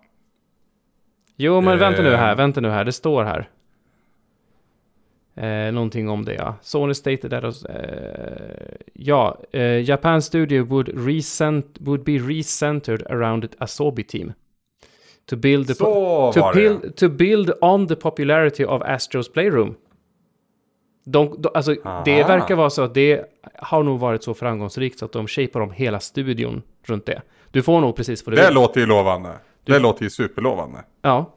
[1.36, 1.80] Jo, men eh.
[1.80, 3.50] vänta nu här, vänta nu här, det står här.
[5.36, 6.56] Eh, någonting om det, ja.
[6.62, 7.76] Sony stated that, eh,
[8.94, 14.34] ja, eh, Japan Studio would, recent, would be recentered around the Asobi team.
[15.30, 19.76] To build, the to, build, to build on the popularity of Astros Playroom.
[21.06, 21.76] De, de, alltså,
[22.06, 23.26] det verkar vara så att det
[23.56, 27.22] har nog varit så framgångsrikt så att de shapar om hela studion runt det.
[27.52, 28.56] Du får nog precis vad du Det vill.
[28.56, 29.30] låter ju lovande.
[29.64, 29.74] Du...
[29.74, 30.80] Det låter ju superlovande.
[31.02, 31.34] Ja.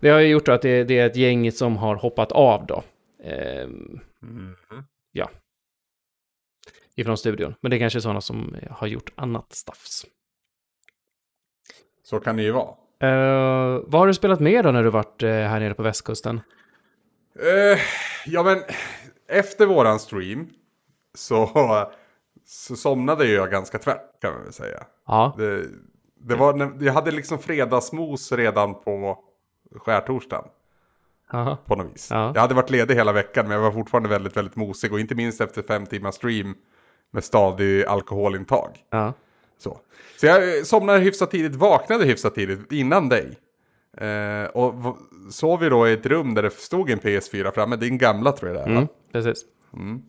[0.00, 2.82] Det har ju gjort att det, det är ett gäng som har hoppat av då.
[3.24, 4.00] Mm.
[5.12, 5.30] Ja.
[6.94, 7.54] Ifrån studion.
[7.60, 10.06] Men det är kanske är sådana som har gjort annat staffs.
[12.02, 12.74] Så kan det ju vara.
[13.02, 16.40] Uh, vad har du spelat mer då när du varit uh, här nere på västkusten?
[17.42, 17.78] Uh,
[18.26, 18.58] ja men
[19.28, 20.48] efter våran stream
[21.14, 21.46] så,
[22.44, 24.86] så somnade jag ganska tvärt kan man väl säga.
[25.06, 25.34] Ja.
[25.38, 25.66] Det,
[26.20, 29.24] det var, jag hade liksom fredagsmos redan på
[29.76, 30.48] skärtorsdagen.
[31.34, 31.58] Aha.
[31.66, 32.08] På något vis.
[32.10, 32.32] Ja.
[32.34, 34.92] Jag hade varit ledig hela veckan men jag var fortfarande väldigt, väldigt mosig.
[34.92, 36.54] Och inte minst efter fem timmars stream
[37.10, 38.70] med stadig alkoholintag.
[38.90, 39.12] Ja.
[39.58, 39.80] Så.
[40.16, 43.38] så jag somnade hyfsat tidigt, vaknade hyfsat tidigt innan dig.
[43.96, 44.96] Eh, och
[45.30, 48.52] sov vi då i ett rum där det stod en PS4 framme, din gamla tror
[48.52, 49.44] jag det är mm, Precis.
[49.72, 50.02] Mm.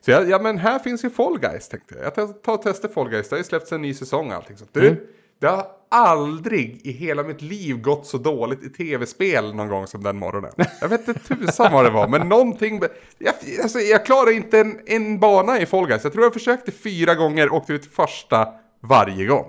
[0.00, 2.04] Så jag, ja men här finns ju Fall Guys tänkte jag.
[2.04, 4.56] Jag tar och testar Fall Guys, det har ju släppts en ny säsong och allting.
[4.56, 4.64] Så.
[4.72, 5.00] Du, mm.
[5.42, 10.02] Det har aldrig i hela mitt liv gått så dåligt i tv-spel någon gång som
[10.02, 10.52] den morgonen.
[10.80, 12.80] Jag vet inte tusan vad det var, men någonting...
[13.18, 16.04] Jag, alltså, jag klarade inte en, en bana i Fall Guys.
[16.04, 18.48] Jag tror jag försökte fyra gånger och åkte ut första
[18.80, 19.46] varje gång.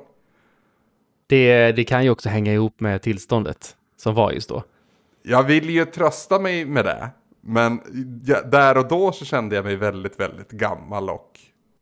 [1.28, 4.64] Det, det kan ju också hänga ihop med tillståndet som var just då.
[5.24, 7.10] Jag vill ju trösta mig med det.
[7.41, 7.82] Men
[8.26, 11.39] jag, där och då så kände jag mig väldigt, väldigt gammal och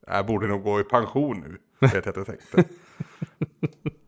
[0.07, 1.57] jag borde nog gå i pension nu.
[1.79, 2.63] Vet jag att jag tänkte.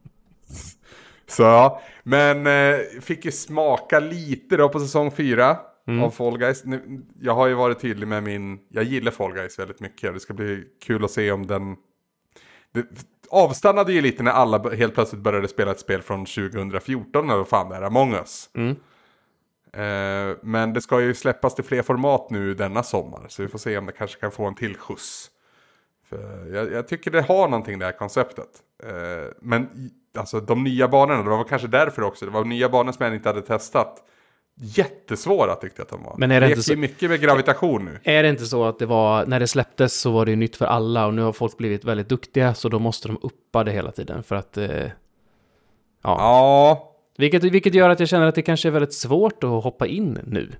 [1.34, 5.58] Så ja, men eh, fick ju smaka lite då på säsong 4
[5.88, 6.04] mm.
[6.04, 6.66] av Fall Guys.
[6.66, 10.14] Nu, jag har ju varit tydlig med min, jag gillar Fall Guys väldigt mycket.
[10.14, 11.76] Det ska bli kul att se om den...
[12.72, 12.86] Det
[13.30, 17.48] avstannade ju lite när alla helt plötsligt började spela ett spel från 2014 eller vad
[17.48, 18.50] fan det är, Among Us.
[18.54, 18.76] Mm.
[19.74, 23.26] Eh, men det ska ju släppas till fler format nu denna sommar.
[23.28, 25.30] Så vi får se om det kanske kan få en till skjuts.
[26.10, 28.50] För jag, jag tycker det har någonting det här konceptet.
[28.84, 29.70] Eh, men
[30.18, 32.26] alltså de nya banorna, det var kanske därför också.
[32.26, 34.04] Det var nya banor som jag inte hade testat.
[34.56, 36.16] Jättesvåra tyckte jag att de var.
[36.18, 36.76] Men är det, det inte så...
[36.76, 38.00] mycket med gravitation nu.
[38.04, 40.66] Är det inte så att det var, när det släpptes så var det nytt för
[40.66, 43.92] alla och nu har folk blivit väldigt duktiga så då måste de uppa det hela
[43.92, 44.58] tiden för att...
[44.58, 44.92] Eh, ja.
[46.04, 46.90] ja.
[47.18, 50.20] Vilket, vilket gör att jag känner att det kanske är väldigt svårt att hoppa in
[50.24, 50.52] nu.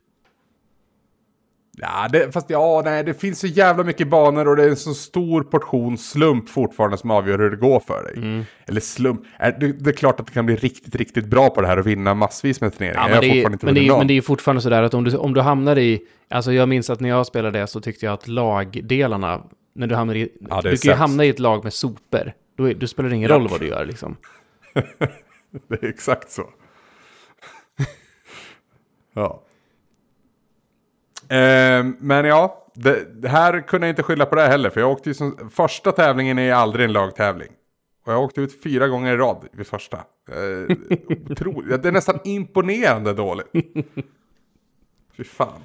[1.78, 4.76] Ja, det, fast ja, nej, det finns så jävla mycket banor och det är en
[4.76, 8.14] så stor portion slump fortfarande som avgör hur det går för dig.
[8.18, 8.46] Mm.
[8.66, 11.68] Eller slump, det, det, är klart att du kan bli riktigt, riktigt bra på det
[11.68, 13.02] här och vinna massvis med turneringar.
[13.02, 15.18] Ja, men, det är, men, det är, men det är fortfarande sådär att om du,
[15.18, 18.14] om du hamnar i, alltså jag minns att när jag spelade det så tyckte jag
[18.14, 19.42] att lagdelarna,
[19.76, 22.70] när du hamnar i, ja, du kan ju hamna i ett lag med sopor Då,
[22.70, 24.18] är, då spelar det ingen roll vad du gör liksom.
[25.68, 26.44] det är exakt så.
[29.14, 29.44] ja.
[31.30, 34.70] Eh, men ja, det, det, här kunde jag inte skylla på det heller.
[34.70, 37.52] För jag åkte ju som, första tävlingen är aldrig en lagtävling.
[38.06, 39.98] Och jag åkte ut fyra gånger i rad vid första.
[39.98, 40.78] Eh,
[41.30, 41.84] otroligt.
[41.84, 43.48] Det är nästan imponerande dåligt.
[45.18, 45.62] Fy fan.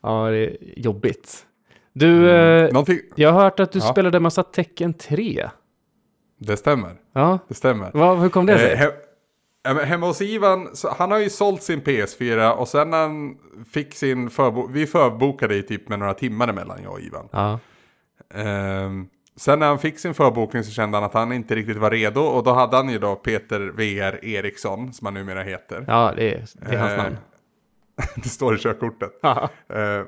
[0.00, 1.46] Ja, det är jobbigt.
[1.92, 2.76] Du, mm.
[2.76, 3.84] eh, jag har hört att du ja.
[3.84, 5.48] spelade massa Tecken 3.
[6.38, 6.94] Det stämmer.
[7.12, 7.38] Ja.
[7.48, 7.90] Det stämmer.
[7.94, 8.72] Va, hur kom det sig?
[8.72, 8.90] Eh,
[9.74, 13.38] hemma hos Ivan, han har ju sålt sin PS4 och sen när han
[13.72, 17.28] fick sin förbo vi förbokade i typ med några timmar emellan jag och Ivan.
[17.32, 17.58] Ja.
[18.34, 18.90] Eh,
[19.36, 22.20] sen när han fick sin förbokning så kände han att han inte riktigt var redo
[22.20, 25.84] och då hade han ju då Peter VR Eriksson som han numera heter.
[25.88, 27.16] Ja, det är, det är hans eh, namn.
[28.16, 29.10] det står i körkortet.
[29.22, 30.02] Eh,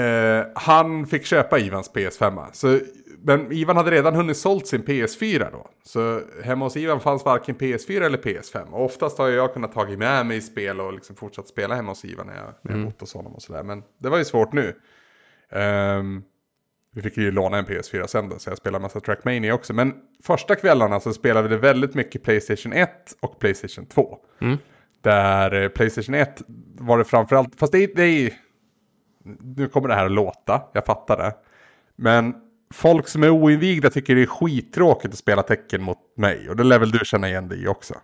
[0.00, 2.46] eh, han fick köpa Ivans PS5.
[2.52, 2.78] Så,
[3.22, 5.70] men Ivan hade redan hunnit sålt sin PS4 då.
[5.82, 8.70] Så hemma hos Ivan fanns varken PS4 eller PS5.
[8.70, 12.04] Och oftast har jag kunnat tagit med mig spel och liksom fortsatt spela hemma hos
[12.04, 12.84] Ivan när jag, när jag mm.
[12.84, 13.62] bott hos honom och sådär.
[13.62, 14.74] Men det var ju svårt nu.
[15.52, 16.22] Um,
[16.94, 19.72] vi fick ju låna en PS4 sen då, så jag spelade massa Trackmania också.
[19.72, 22.90] Men första kvällarna så spelade vi väldigt mycket Playstation 1
[23.20, 24.18] och Playstation 2.
[24.40, 24.58] Mm.
[25.00, 26.42] Där eh, Playstation 1
[26.78, 28.32] var det framförallt, fast det, det är
[29.40, 31.34] nu kommer det här att låta, jag fattar det.
[31.96, 32.34] Men
[32.74, 36.48] folk som är oinvigda tycker det är skittråkigt att spela tecken mot mig.
[36.48, 37.94] Och det lär väl du känna igen dig i också.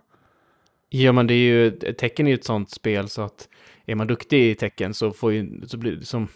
[0.89, 3.49] Ja, men det är ju, tecken är ju ett sånt spel så att
[3.85, 6.27] är man duktig i tecken så får ju, så blir det som...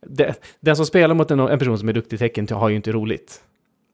[0.00, 2.76] Det, den som spelar mot en, en person som är duktig i tecken har ju
[2.76, 3.44] inte roligt.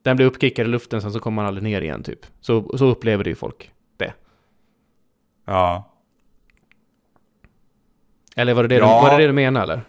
[0.02, 2.26] Den blir uppkickad i luften, sen så kommer man aldrig ner igen typ.
[2.40, 4.12] Så, så upplever det ju folk det.
[5.44, 5.90] Ja.
[8.36, 8.80] Eller var det det, ja.
[8.80, 9.82] du, var det, det du menade eller?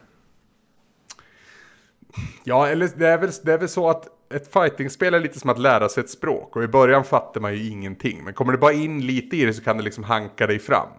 [2.43, 5.49] Ja, eller det är, väl, det är väl så att ett fightingspel är lite som
[5.49, 6.55] att lära sig ett språk.
[6.55, 8.23] Och i början fattar man ju ingenting.
[8.23, 10.89] Men kommer du bara in lite i det så kan det liksom hanka dig fram.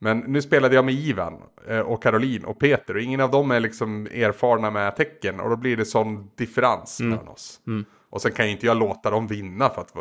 [0.00, 2.94] Men nu spelade jag med Ivan eh, och Caroline och Peter.
[2.94, 5.40] Och ingen av dem är liksom erfarna med tecken.
[5.40, 7.10] Och då blir det sån differens mm.
[7.10, 7.60] mellan oss.
[7.66, 7.84] Mm.
[8.10, 9.94] Och sen kan ju inte jag låta dem vinna för att...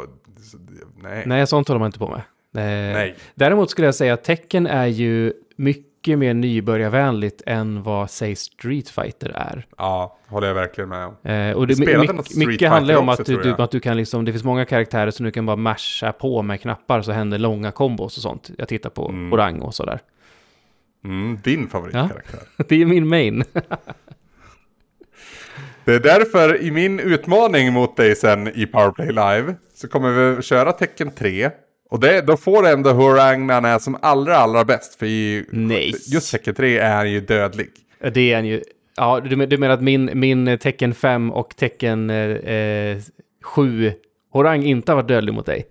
[1.02, 2.22] Nej, nej sånt håller man inte på med.
[2.52, 3.16] Nej.
[3.36, 8.36] Däremot skulle jag säga att tecken är ju mycket mycket mer nybörjarvänligt än vad, säg,
[8.36, 9.66] Street Fighter är.
[9.78, 11.16] Ja, håller jag verkligen med om.
[11.24, 14.43] Eh, och det, mycket, mycket handlar om att, du, att du kan liksom, det finns
[14.43, 18.24] många karaktärer som du kan bara masha på med knappar så händer långa kombos och
[18.24, 18.52] sånt.
[18.58, 19.34] Jag tittar på mm.
[19.34, 19.99] Orang och sådär.
[21.04, 22.39] Mm, din favoritkaraktär.
[22.58, 23.43] Ja, det är min main.
[25.86, 30.41] det är därför i min utmaning mot dig sen i Powerplay Live så kommer vi
[30.41, 31.49] köra tecken 3
[31.92, 34.96] och det, då får ändå Hurang när han är som allra, allra bäst.
[34.96, 35.94] För i, Nej.
[36.14, 37.70] just tecken 3 är han ju dödlig.
[38.14, 38.62] Det är han ju.
[38.98, 42.98] Ja, du, du menar att min, min tecken 5 och tecken eh,
[43.44, 43.94] 7
[44.32, 45.66] Horang inte har varit dödlig mot dig?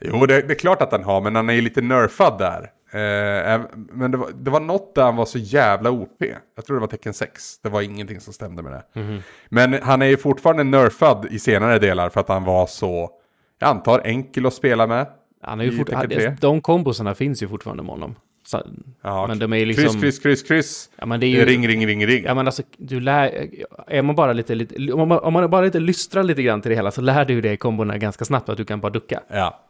[0.00, 2.70] Jo, det, det, är klart att han har, men han är ju lite nerfad där.
[2.92, 6.24] Eh, men det var, det var något där han var så jävla OP.
[6.56, 7.58] Jag tror det var tecken 6.
[7.62, 9.00] Det var ingenting som stämde med det.
[9.00, 9.22] Mm.
[9.48, 13.10] Men han är ju fortfarande nerfad i senare delar för att han var så,
[13.58, 15.06] jag antar, enkel att spela med.
[15.42, 18.14] Han är ju fortfarande, de kombosarna finns ju fortfarande med honom.
[18.44, 18.62] Så,
[19.02, 19.84] ja, men de är liksom...
[19.84, 20.90] Kryss, kryss, kryss, kryss.
[20.96, 21.44] Ja, men det är ju...
[21.44, 22.24] Ring, ring, ring, ring.
[22.24, 23.48] Ja, men alltså, du lär...
[23.86, 24.92] Är man bara lite, lite...
[24.92, 27.40] Om man, om man bara lite lystrar lite grann till det hela så lär du
[27.40, 29.20] dig kombona ganska snabbt att du kan bara ducka.
[29.28, 29.60] Ja.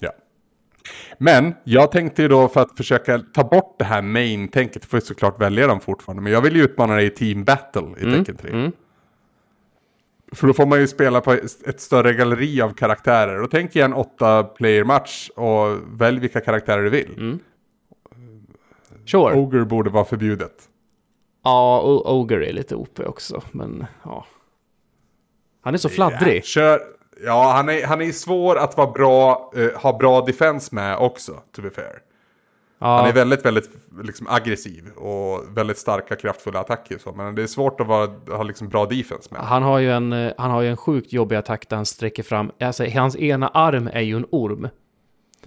[0.00, 0.12] Ja.
[1.18, 5.02] Men jag tänkte ju då för att försöka ta bort det här main-tänket, får jag
[5.02, 8.18] såklart välja dem fortfarande, men jag vill ju utmana dig i team battle i mm,
[8.18, 8.50] Tekken 3.
[8.50, 8.72] Mm.
[10.32, 13.42] För då får man ju spela på ett större galleri av karaktärer.
[13.42, 17.14] Och tänk igen åtta player match och välj vilka karaktärer du vill.
[17.16, 17.38] Mm.
[19.06, 19.34] Sure.
[19.34, 20.68] Ogre borde vara förbjudet.
[21.44, 24.26] Ja, Ogre är lite OP också, men ja.
[25.60, 26.36] Han är så fladdrig.
[26.36, 26.80] Ja, kör.
[27.24, 31.32] Ja, han är, han är svår att vara bra, uh, ha bra defense med också,
[31.52, 31.98] to be fair.
[32.78, 33.70] Han är väldigt, väldigt
[34.02, 36.98] liksom, aggressiv och väldigt starka, kraftfulla attacker.
[36.98, 37.12] Så.
[37.12, 39.40] Men det är svårt att vara, ha liksom, bra defense med.
[39.40, 42.22] Han har, ju en, eh, han har ju en sjukt jobbig attack där han sträcker
[42.22, 44.68] fram, alltså hans ena arm är ju en orm.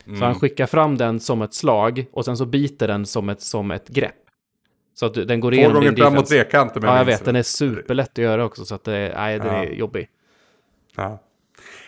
[0.05, 0.19] Mm.
[0.19, 3.41] Så han skickar fram den som ett slag och sen så biter den som ett,
[3.41, 4.15] som ett grepp.
[4.93, 5.73] Så att den går igenom.
[5.73, 6.83] Två gånger fram mot trekanten.
[6.83, 7.25] Ja, jag vet.
[7.25, 8.65] Den är superlätt att göra också.
[8.65, 9.63] Så att det, nej, den ja.
[9.63, 10.09] är jobbig.
[10.95, 11.19] Ja.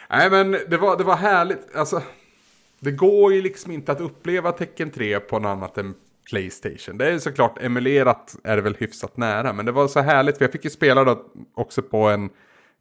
[0.10, 1.76] Nej, men det var, det var härligt.
[1.76, 2.02] Alltså,
[2.84, 5.94] det går ju liksom inte att uppleva tecken 3 på något annat än
[6.30, 6.98] Playstation.
[6.98, 9.54] Det är såklart emulerat är det väl hyfsat nära.
[9.54, 11.26] Men det var så härligt för jag fick ju spela då
[11.56, 12.30] också på en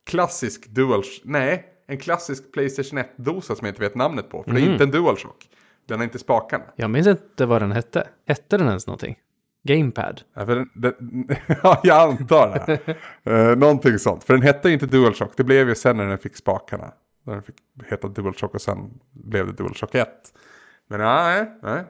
[0.07, 1.03] klassisk Dual...
[1.24, 4.42] Nej, en klassisk Playstation 1-dosa som jag inte vet namnet på.
[4.42, 4.62] För mm.
[4.62, 4.72] det är mhm.
[4.72, 5.48] inte en DualShock.
[5.88, 6.64] Den har inte spakarna.
[6.76, 8.09] Jag minns inte vad den hette.
[8.26, 9.18] Hette den ens någonting?
[9.64, 10.22] Gamepad.
[10.34, 10.94] Ja, den, den,
[11.62, 12.96] ja jag antar det.
[13.30, 14.24] uh, någonting sånt.
[14.24, 15.32] För den hette inte DualShock.
[15.36, 16.92] Det blev ju sen när den fick spakarna.
[17.24, 20.08] När den fick heta DualShock och sen blev det DualShock 1.
[20.88, 21.84] Men nej, nej.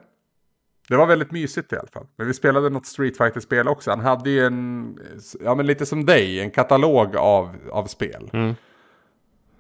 [0.89, 2.07] Det var väldigt mysigt i alla fall.
[2.17, 3.91] Men vi spelade något Street fighter spel också.
[3.91, 4.99] Han hade ju en,
[5.41, 8.31] ja men lite som dig, en katalog av, av spel.
[8.33, 8.55] Mm.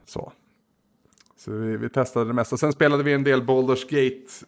[0.04, 0.32] Så.
[1.36, 2.56] Så vi, vi, testade det mesta.
[2.56, 4.46] Sen spelade vi en del Baldur's Gate.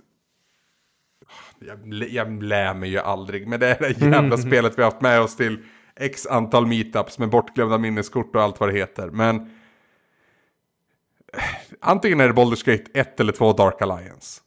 [1.59, 3.49] Jag, jag lär mig ju aldrig.
[3.49, 4.39] Men det är det jävla mm.
[4.39, 5.65] spelet vi har haft med oss till
[5.97, 9.11] x antal meetups med bortglömda minneskort och allt vad det heter.
[9.11, 9.51] Men
[11.81, 14.41] antingen är det Baldur's Gate 1 eller 2 Dark Alliance.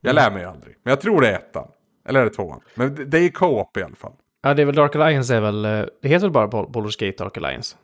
[0.00, 0.24] Jag mm.
[0.24, 0.76] lär mig aldrig.
[0.82, 1.68] Men jag tror det är ettan.
[2.08, 2.60] Eller är det tvåan?
[2.74, 4.12] Men det är co-op i alla fall.
[4.42, 5.64] Ja, det är väl Dark Alliance är väl...
[5.64, 7.76] Eh, det heter väl bara Baldur's Gate Dark Alliance?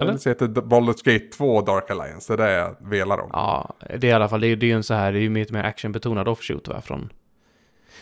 [0.00, 0.12] Eller?
[0.12, 3.30] Det heter Baldur's Gate 2 Dark Alliance, det är det jag velar om.
[3.32, 5.30] Ja, det är i alla fall, det är, ju en så här, det är ju
[5.30, 7.12] mycket mer actionbetonad offshoot va, från...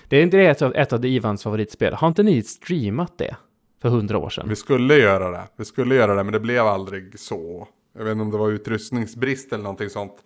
[0.09, 1.95] Det är inte det ett av, ett av Ivans favoritspel.
[1.95, 3.37] Har inte ni streamat det?
[3.83, 4.49] För hundra år sedan?
[4.49, 5.49] Vi skulle göra det.
[5.57, 7.69] Vi skulle göra det, men det blev aldrig så.
[7.93, 10.25] Jag vet inte om det var utrustningsbrist eller någonting sånt.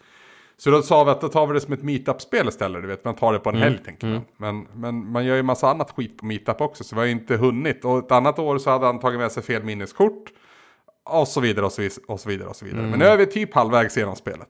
[0.56, 2.82] Så då sa vi att då tar vi det som ett meetup-spel istället.
[2.82, 3.68] Du vet, man tar det på en mm.
[3.68, 4.16] helg tänker man.
[4.16, 4.26] Mm.
[4.36, 6.84] Men, men man gör ju massa annat skit på meetup också.
[6.84, 7.84] Så vi har ju inte hunnit.
[7.84, 10.32] Och ett annat år så hade han tagit med sig fel minneskort.
[11.04, 12.48] Och så vidare och så vidare och så vidare.
[12.48, 12.80] Och så vidare.
[12.80, 12.90] Mm.
[12.90, 14.48] Men nu är vi typ halvvägs genom spelet.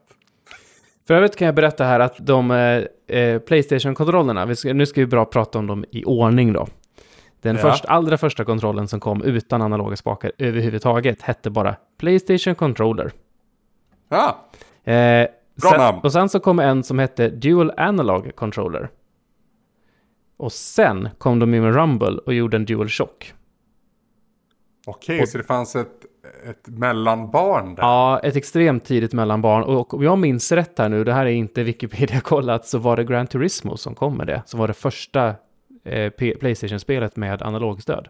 [1.07, 5.25] För övrigt kan jag berätta här att de eh, eh Playstation-kontrollerna, nu ska vi bra
[5.25, 6.67] prata om dem i ordning då.
[7.45, 7.61] Den ja.
[7.61, 13.11] först, allra första kontrollen som kom utan analoga spakar överhuvudtaget hette bara Playstation Controller.
[14.09, 14.37] Ja.
[14.83, 15.99] Eh, Bra sen, namn.
[16.03, 18.89] Och sen så kom en som hette Dual Analog Controller.
[20.37, 23.33] Och sen kom de med Rumble och gjorde en Dual Shock.
[24.87, 26.05] Okej, och, så det fanns ett,
[26.49, 27.83] ett mellanbarn där?
[27.83, 29.63] Ja, ett extremt tidigt mellanbarn.
[29.63, 33.03] Och om jag minns rätt här nu, det här är inte Wikipedia-kollat, så var det
[33.03, 34.43] Gran Turismo som kom med det.
[34.45, 35.35] Som var det första
[35.85, 38.07] eh, Playstation-spelet med analogstöd.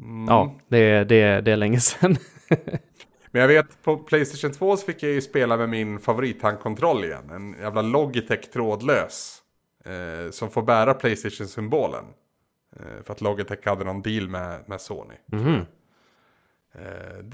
[0.00, 0.24] Mm.
[0.28, 2.16] Ja, det, det, det är länge sedan.
[3.30, 7.30] Men jag vet på Playstation 2 så fick jag ju spela med min favorithandkontroll igen.
[7.30, 9.42] En jävla Logitech trådlös.
[9.84, 12.04] Eh, som får bära Playstation-symbolen.
[12.76, 15.14] Eh, för att Logitech hade någon deal med, med Sony.
[15.32, 15.60] Mm.
[16.72, 17.24] Eh,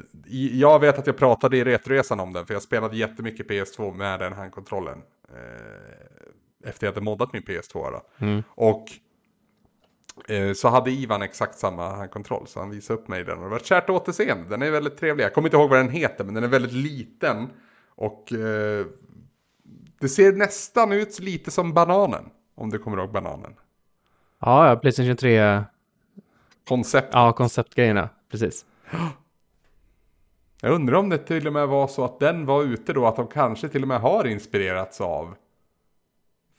[0.53, 2.47] jag vet att jag pratade i Retroresan om den.
[2.47, 5.03] För jag spelade jättemycket PS2 med den handkontrollen.
[6.65, 8.01] Efter jag hade moddat min PS2.
[8.19, 8.43] Mm.
[8.49, 8.89] Och
[10.29, 13.39] Eh, så hade Ivan exakt samma handkontroll så han visade upp mig den.
[13.39, 14.49] Och det var ett kärt återseende.
[14.49, 15.25] Den är väldigt trevlig.
[15.25, 17.51] Jag kommer inte ihåg vad den heter men den är väldigt liten.
[17.89, 18.87] Och eh,
[20.01, 22.25] det ser nästan ut lite som bananen.
[22.55, 23.55] Om du kommer ihåg bananen.
[24.41, 25.63] Ja, ja Playstation 3.
[26.69, 27.09] Koncept.
[27.13, 28.09] Ja, konceptgrejerna.
[28.31, 28.67] Precis.
[30.61, 33.07] Jag undrar om det till och med var så att den var ute då.
[33.07, 35.35] Att de kanske till och med har inspirerats av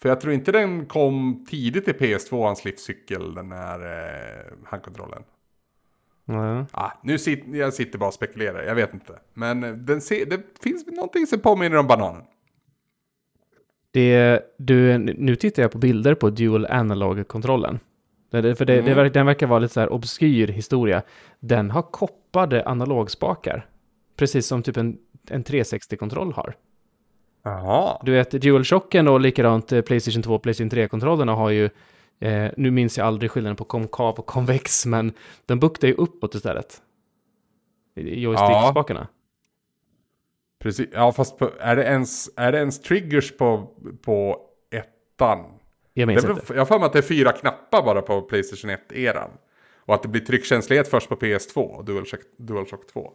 [0.02, 5.24] för jag tror inte den kom tidigt i PS2-ans livscykel, den här eh, handkontrollen.
[6.28, 6.66] Mm.
[6.72, 9.20] Ah, nu sitter jag sitter bara och spekulerar, jag vet inte.
[9.34, 12.24] Men den ser, det finns någonting som påminner om bananen.
[13.92, 17.80] Det, du, nu tittar jag på bilder på Dual Analog-kontrollen.
[18.32, 18.98] För det, mm.
[18.98, 21.02] det, den verkar vara lite så här obskyr historia.
[21.40, 23.70] Den har koppade analogspakar.
[24.16, 24.98] Precis som typ en,
[25.30, 26.56] en 360-kontroll har.
[27.46, 28.02] Aha.
[28.06, 31.70] Du vet, DualShocken och likadant eh, Playstation 2 och Playstation 3-kontrollerna har ju,
[32.20, 35.14] eh, nu minns jag aldrig skillnaden på konkav och konvex, men
[35.46, 36.82] den buktar ju uppåt istället.
[37.96, 39.00] Joystick-spakarna.
[39.00, 39.08] Ja.
[40.60, 43.68] Precis, ja fast på, är, det ens, är det ens triggers på,
[44.02, 44.42] på
[44.72, 45.46] ettan?
[45.94, 46.42] Jag minns inte.
[46.50, 49.30] Jag har för mig att det är fyra knappar bara på Playstation 1-eran.
[49.86, 53.12] Och att det blir tryckkänslighet först på PS2 och DualShock, DualShock 2.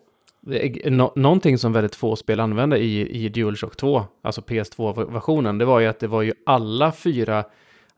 [0.85, 5.81] Nå någonting som väldigt få spel använde i, i DualShock 2, alltså PS2-versionen, det var
[5.81, 7.45] ju att det var ju alla fyra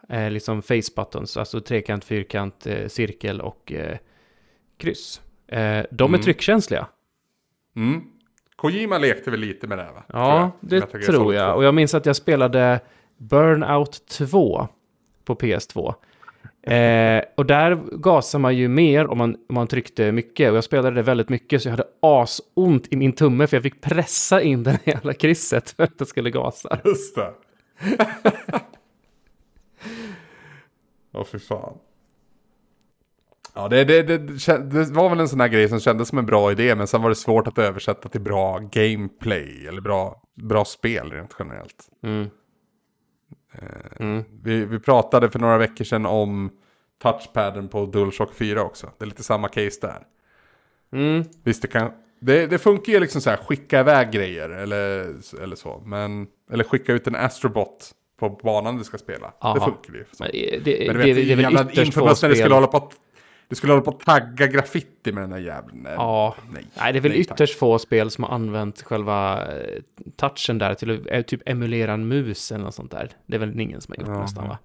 [0.09, 3.97] eh, liksom face buttons, alltså trekant, fyrkant, eh, cirkel och eh,
[4.77, 5.21] kryss.
[5.47, 6.21] Eh, de mm.
[6.21, 6.87] är tryckkänsliga.
[7.77, 8.01] Mm.
[8.57, 10.05] Kojima lekte väl lite med det va?
[10.07, 11.57] Ja, tror det tror jag.
[11.57, 12.81] Och jag minns att jag spelade
[13.17, 14.69] Burnout 2
[15.25, 15.95] på PS2.
[16.63, 20.51] Eh, och där gasar man ju mer om man, om man tryckte mycket.
[20.51, 23.63] Och jag spelade det väldigt mycket så jag hade asont i min tumme för jag
[23.63, 26.81] fick pressa in den jävla krysset för att det skulle gasa.
[26.85, 27.33] Just det.
[31.15, 31.79] Åh oh, fy fan.
[33.55, 34.19] Ja, det, det, det,
[34.59, 37.03] det, var väl en sån här grej som kändes som en bra idé, men sen
[37.03, 41.89] var det svårt att översätta till bra gameplay eller bra, bra spel rent generellt.
[42.03, 42.31] Mm.
[43.97, 44.25] Mm.
[44.43, 46.51] Vi, vi pratade för några veckor sedan om
[47.03, 48.91] touchpaden på DualShock 4 också.
[48.99, 50.07] Det är lite samma case där.
[50.93, 51.25] Mm.
[51.45, 51.91] Visst, det, kan,
[52.21, 55.83] det, det funkar ju liksom så här, skicka iväg grejer eller, eller så.
[55.87, 59.33] Men, eller skicka ut en Astrobot på banan du ska spela.
[59.41, 59.55] Aha.
[59.55, 60.05] Det funkar ju.
[60.19, 62.29] Men det, Men det, du det, vet, det är väl jävla ytterst få infamous när
[62.29, 62.53] det skulle spel.
[62.53, 62.93] hålla på att
[63.49, 65.87] du skulle hålla på att tagga graffiti med den där jäveln.
[65.97, 66.67] Ja, nej.
[66.77, 67.37] nej, det är väl nej, tack.
[67.41, 69.83] ytterst få spel som har använt själva eh,
[70.17, 73.11] touchen där till att eh, typ emulera en mus eller något sånt där.
[73.27, 74.23] Det är väl ingen som har gjort Jaha.
[74.23, 74.59] nästan va?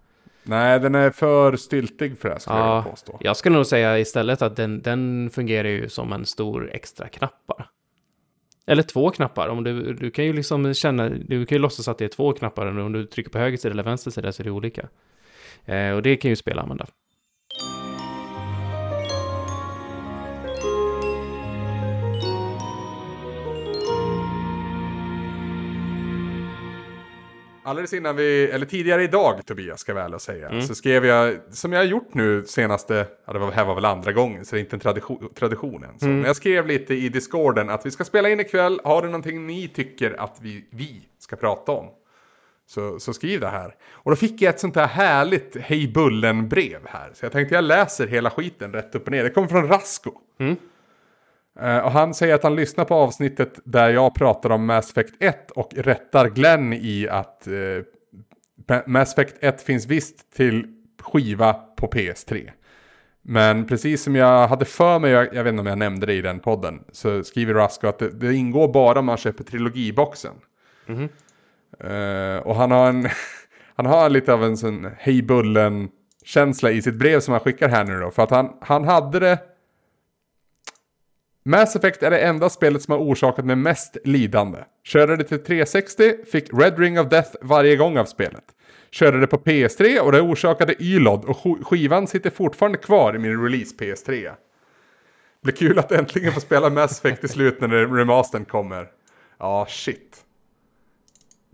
[0.43, 3.17] Nej, den är för styltig för det här skulle jag Ja, vilja påstå.
[3.21, 7.45] jag skulle nog säga istället att den, den fungerar ju som en stor extra knapp
[7.47, 7.65] bara.
[8.67, 9.47] Eller två knappar.
[9.47, 12.33] Om du, du kan ju liksom känna, du kan ju låtsas att det är två
[12.33, 12.65] knappar.
[12.65, 14.87] Om du trycker på höger sida eller vänster sida så är det olika.
[15.65, 16.85] Eh, och det kan ju spel använda.
[27.67, 30.61] Alldeles innan vi, eller tidigare idag Tobias ska väl säga, Mm.
[30.61, 33.85] så skrev jag, som jag har gjort nu senaste, ja det var, här var väl
[33.85, 35.99] andra gången, så det är inte en tradition, tradition än.
[35.99, 36.05] Så.
[36.05, 36.17] Mm.
[36.17, 39.47] Men jag skrev lite i discorden att vi ska spela in ikväll, har du någonting
[39.47, 41.85] ni tycker att vi, vi ska prata om?
[42.67, 43.75] Så, så skriv det här.
[43.91, 47.09] Och då fick jag ett sånt här härligt Hej Bullen-brev här.
[47.13, 49.23] Så jag tänkte jag läser hela skiten rätt upp och ner.
[49.23, 50.11] Det kommer från Rasko.
[50.39, 50.53] Eh,
[51.59, 55.51] och han säger att han lyssnar på avsnittet där jag pratar om Mass Effect 1
[55.51, 60.67] och rättar Glenn i att eh, Mass Effect 1 finns visst till
[61.01, 62.51] skiva på PS3.
[63.21, 66.13] Men precis som jag hade för mig, jag, jag vet inte om jag nämnde det
[66.13, 70.33] i den podden, så skriver Rasko att det, det ingår bara om man köper trilogiboxen.
[71.79, 73.09] Eh, och han har en,
[73.75, 75.89] han har lite av en sån hej bullen
[76.25, 78.11] känsla i sitt brev som han skickar här nu då.
[78.11, 79.39] För att han, han hade det
[81.47, 84.59] Mass Effect är det enda spelet som har orsakat mig mest lidande.
[84.83, 88.43] Körde det till 360, fick Red Ring of Death varje gång av spelet.
[88.91, 93.43] Körde det på PS3 och det orsakade ylod och skivan sitter fortfarande kvar i min
[93.43, 94.31] release PS3.
[95.43, 98.87] Blir kul att äntligen få spela Mass Effect i slut när remastern kommer.
[99.39, 100.25] Ja, shit.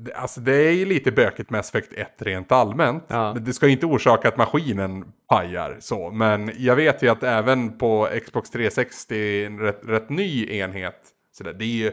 [0.03, 3.03] Det, alltså det är ju lite bökigt Mass Effect 1 rent allmänt.
[3.07, 3.35] Ja.
[3.41, 6.11] Det ska ju inte orsaka att maskinen pajar så.
[6.11, 10.95] Men jag vet ju att även på Xbox 360, en rätt, rätt ny enhet.
[11.31, 11.91] Så där, det är ju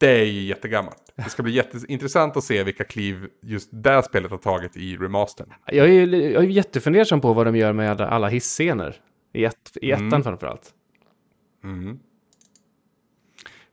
[0.00, 1.12] det är ju jättegammalt.
[1.16, 5.52] Det ska bli jätteintressant att se vilka kliv just det spelet har tagit i remastern.
[5.66, 8.96] Jag är, ju- jag är jättefundersam på vad de gör med alla hisscener.
[9.32, 10.22] I, ett, i ettan Mm.
[10.22, 10.70] framförallt.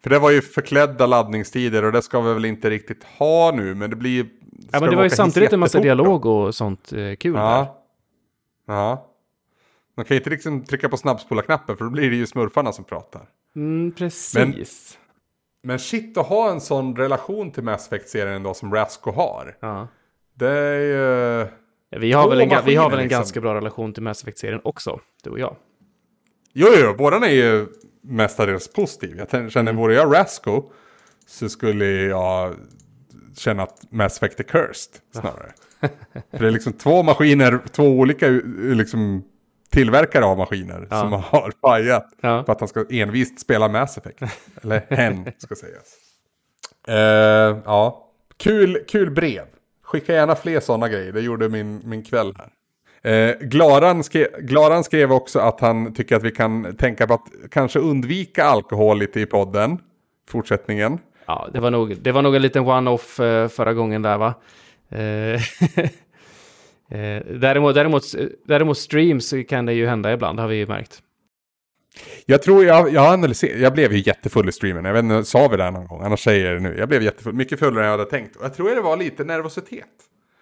[0.05, 3.75] För det var ju förklädda laddningstider och det ska vi väl inte riktigt ha nu.
[3.75, 4.25] Men det blir.
[4.25, 4.27] Ja,
[4.71, 5.83] men det de var ju samtidigt en massa då?
[5.83, 7.41] dialog och sånt eh, kul där.
[7.41, 7.85] Ja.
[8.67, 9.11] Ja.
[9.97, 12.83] Man kan ju inte liksom trycka på snabbspola-knappen för då blir det ju smurfarna som
[12.83, 13.29] pratar.
[13.55, 14.97] Mm, precis.
[15.63, 19.57] Men shit att ha en sån relation till Mass Effect-serien ändå som Rasco har.
[19.59, 19.87] Ja.
[20.33, 21.47] Det är ju...
[21.89, 23.19] Ja, Vi har, väl en, vi har väl en liksom.
[23.19, 25.55] ganska bra relation till Mass Effect-serien också, du och jag.
[26.53, 27.67] Jo, jo, våran är ju
[28.07, 29.17] mestadels positiv.
[29.31, 30.63] Jag känner, vore jag Rasco
[31.27, 32.55] så skulle jag
[33.37, 35.53] känna att Mass Effect är cursed snarare.
[36.31, 39.23] För det är liksom två maskiner, två olika uh, liksom,
[39.69, 41.01] tillverkare av maskiner Ja.
[41.01, 42.09] som har pajat.
[42.21, 42.43] Ja.
[42.43, 44.19] För att han ska envist spela Mass Effect.
[44.63, 45.95] Eller hen, ska sägas.
[46.87, 49.45] Eh, ja, kul, kul brev.
[49.83, 52.49] Skicka gärna fler sådana grejer, det gjorde min, min kväll här.
[53.05, 57.27] Eh, Glaran, skrev, Glaran skrev också att han tycker att vi kan tänka på att
[57.51, 59.79] kanske undvika alkohol lite i podden.
[60.29, 60.99] Fortsättningen.
[61.25, 64.33] Ja, det var nog, det var nog en liten one-off eh, förra gången där va?
[64.89, 65.41] Eh,
[67.39, 68.03] däremot, däremot,
[68.45, 71.01] däremot streams kan det ju hända ibland, har vi ju märkt.
[72.25, 74.85] Jag tror jag, jag analyserar, jag blev ju jättefull i streamen.
[74.85, 76.03] Jag vet inte, sa vi det här någon gång?
[76.03, 76.75] Annars säger jag det nu.
[76.77, 78.35] Jag blev jättefull, mycket fullare än jag hade tänkt.
[78.35, 79.85] Och jag tror det var lite nervositet.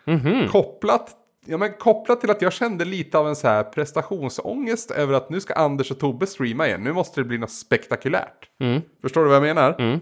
[0.06, 0.48] Mhm.
[0.48, 1.10] Kopplat,
[1.46, 5.30] ja, men kopplat till att jag kände lite av en så här prestationsångest över att
[5.30, 6.84] nu ska Anders och Tobbe streama igen.
[6.84, 8.50] Nu måste det bli något spektakulärt.
[8.60, 8.82] Mm.
[9.02, 9.76] Förstår du vad jag menar?
[9.80, 10.00] Mm.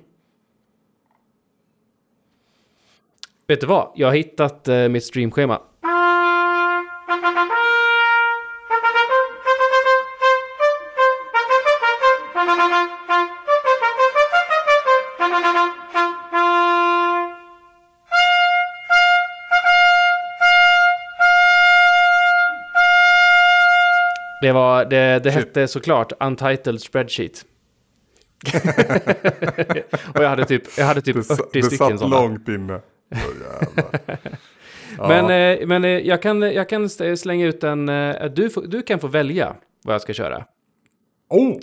[3.48, 3.92] Vet du vad?
[3.96, 5.62] Jag har hittat eh, mitt streamschema.
[24.42, 27.46] Det, var, det, det hette såklart Untitled Spreadsheet.
[30.16, 32.22] och jag hade typ, jag hade typ Det, 40 sa- det stycken satt sådana.
[32.22, 32.80] långt inne.
[34.98, 35.08] Ja.
[35.08, 37.90] Men, eh, men eh, jag, kan, jag kan slänga ut en...
[37.90, 40.46] Eh, du, får, du kan få välja vad jag ska köra.
[41.30, 41.58] oh!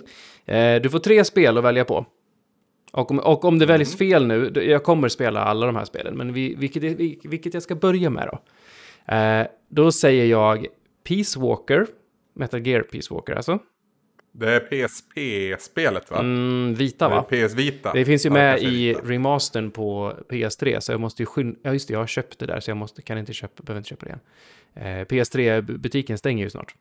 [0.83, 2.07] Du får tre spel att välja på.
[2.93, 6.16] Och om, och om det väljs fel nu, jag kommer spela alla de här spelen,
[6.16, 8.39] men vi, vilket, vi- vilket jag ska börja med då?
[9.70, 10.66] Då säger jag
[11.09, 11.87] Peace Walker,
[12.39, 13.59] Metal Gear Peace Walker alltså.
[14.32, 16.18] Det är PSP-spelet va?
[16.18, 17.22] Mm, vita va?
[17.22, 17.93] PS Vita.
[17.93, 21.59] Det finns ju Ja, med är i remastern på PS3, så jag måste ju skynda...
[21.62, 23.78] Ja, just det, jag har köpt det där, så jag måste, kan inte köpa, behöver
[23.78, 24.20] inte köpa det igen.
[24.74, 26.74] Eh, PS3-butiken stänger ju snart.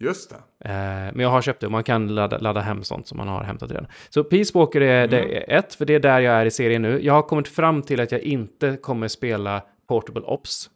[0.00, 0.68] Just det.
[0.68, 3.28] Eh, men jag har köpt det och man kan ladda, ladda hem sånt som man
[3.28, 3.86] har hämtat redan.
[4.08, 6.82] Så Peace Walker är det är ett, för det är där jag är i serien
[6.82, 7.00] nu.
[7.02, 10.70] Jag har kommit fram till att jag inte kommer spela Portable Ops.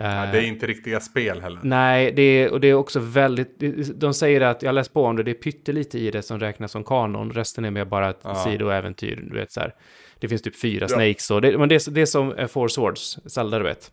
[0.00, 1.60] Eh, Ja, det är inte riktiga spel heller.
[1.62, 3.54] Nej, det är, och det är också väldigt...
[4.00, 6.40] De säger att, jag har läst på om det, det är pyttelite i det som
[6.40, 7.30] räknas som kanon.
[7.32, 8.34] Resten är mer bara ett Ja.
[8.34, 9.74] sidoäventyr, du vet så här.
[10.18, 10.88] Det finns typ fyra Ja.
[10.88, 13.92] snakes och det, men det, det är som eh, Four Swords, Zelda du vet.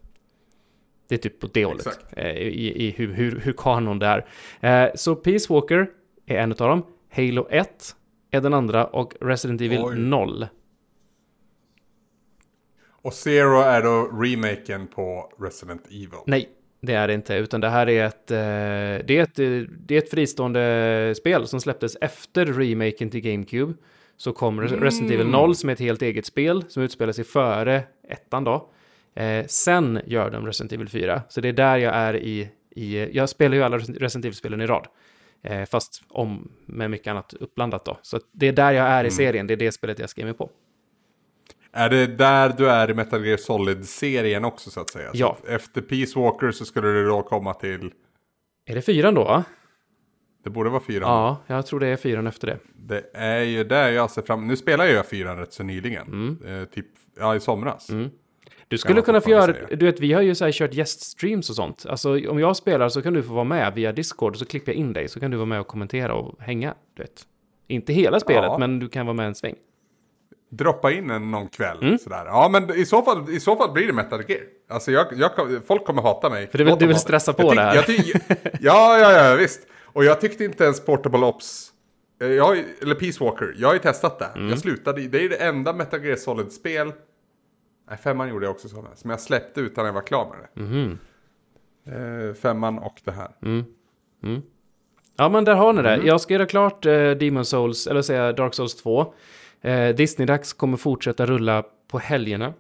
[1.09, 4.23] Det är typ på det hållet, eh, i, i hur, hur, hur kanon det
[4.59, 4.83] är.
[4.85, 5.87] Eh, så Peace Walker
[6.25, 7.95] är en av dem, Halo 1
[8.31, 9.95] är den andra och Resident Evil Oj.
[9.99, 10.45] 0.
[13.07, 16.09] Och Zero är då remaken på Resident Evil.
[16.25, 16.49] Nej,
[16.81, 18.37] det är det inte, utan det här är ett, eh,
[19.07, 19.35] det är ett,
[19.87, 23.73] det är ett fristående spel som släpptes efter remaken till GameCube.
[24.17, 27.23] Så kom Res- Resident Evil 0 som är ett helt eget spel som utspelar sig
[27.23, 28.69] före ettan då.
[29.15, 33.09] Eh, sen gör de Resident Evil 4, så det är där jag är i, i
[33.17, 34.87] jag spelar ju alla Resident Evil-spelen i rad.
[35.43, 37.97] Eh, fast om med mycket annat uppblandat då.
[38.01, 40.25] Så det är där jag är i serien, det är det spelet jag ska ge
[40.25, 40.49] mig på.
[41.77, 45.11] Är det där du är i Metal Gear Solid-serien också så att säga?
[45.11, 45.37] Så Ja.
[45.41, 47.91] att efter Peace Walker så skulle du då komma till...
[48.65, 49.43] Är det fyran då?
[50.43, 51.09] Det borde vara fyran.
[51.09, 52.59] Ja, jag tror det är fyran efter det.
[52.75, 56.07] Det är ju där jag ser fram Nu spelar jag fyran rätt så nyligen.
[56.07, 56.61] Mm.
[56.61, 56.85] Eh, typ,
[57.19, 57.87] ja i somras.
[58.67, 59.67] Du skulle kunna få göra, säga.
[59.75, 61.85] du vet vi har ju så här kört gäststreams och sånt.
[61.89, 64.71] Alltså om jag spelar så kan du få vara med via Discord och så klipper
[64.71, 67.21] jag in dig så kan du vara med och kommentera och hänga, du vet.
[67.67, 68.57] Inte hela spelet, Ja.
[68.57, 69.55] men du kan vara med en sväng.
[70.49, 71.77] Droppa in en någon kväll.
[71.81, 71.97] Mm.
[71.97, 72.25] Sådär.
[72.25, 74.41] Ja men i så, fall, i så fall blir det Metal Gear.
[74.69, 75.31] Alltså jag, jag,
[75.67, 76.47] folk kommer hata mig.
[76.47, 77.81] För du du vill stressa på jag det här.
[77.81, 78.15] Tyck,
[78.61, 79.67] ja, ja, ja, visst.
[79.83, 81.71] Och jag tyckte inte ens Portable Ops,
[82.21, 84.31] eh, jag, eller Peace Walker, jag har ju testat det.
[84.35, 84.49] Mm.
[84.49, 86.91] Jag slutade, det är det enda Metal Gear Solid-spel,
[87.89, 90.61] nej femman gjorde jag också sådana, som jag släppte utan jag var klar med det.
[90.61, 90.99] Mhm.
[91.85, 93.31] Eh, femman och det här.
[95.17, 95.93] Ja, men där har ni det.
[95.93, 96.07] Mm.
[96.07, 99.13] Jag ska göra klart eh, Demon Souls, eller säga Dark Souls 2.
[99.67, 102.53] Eh, Disney-dags kommer fortsätta rulla på helgerna.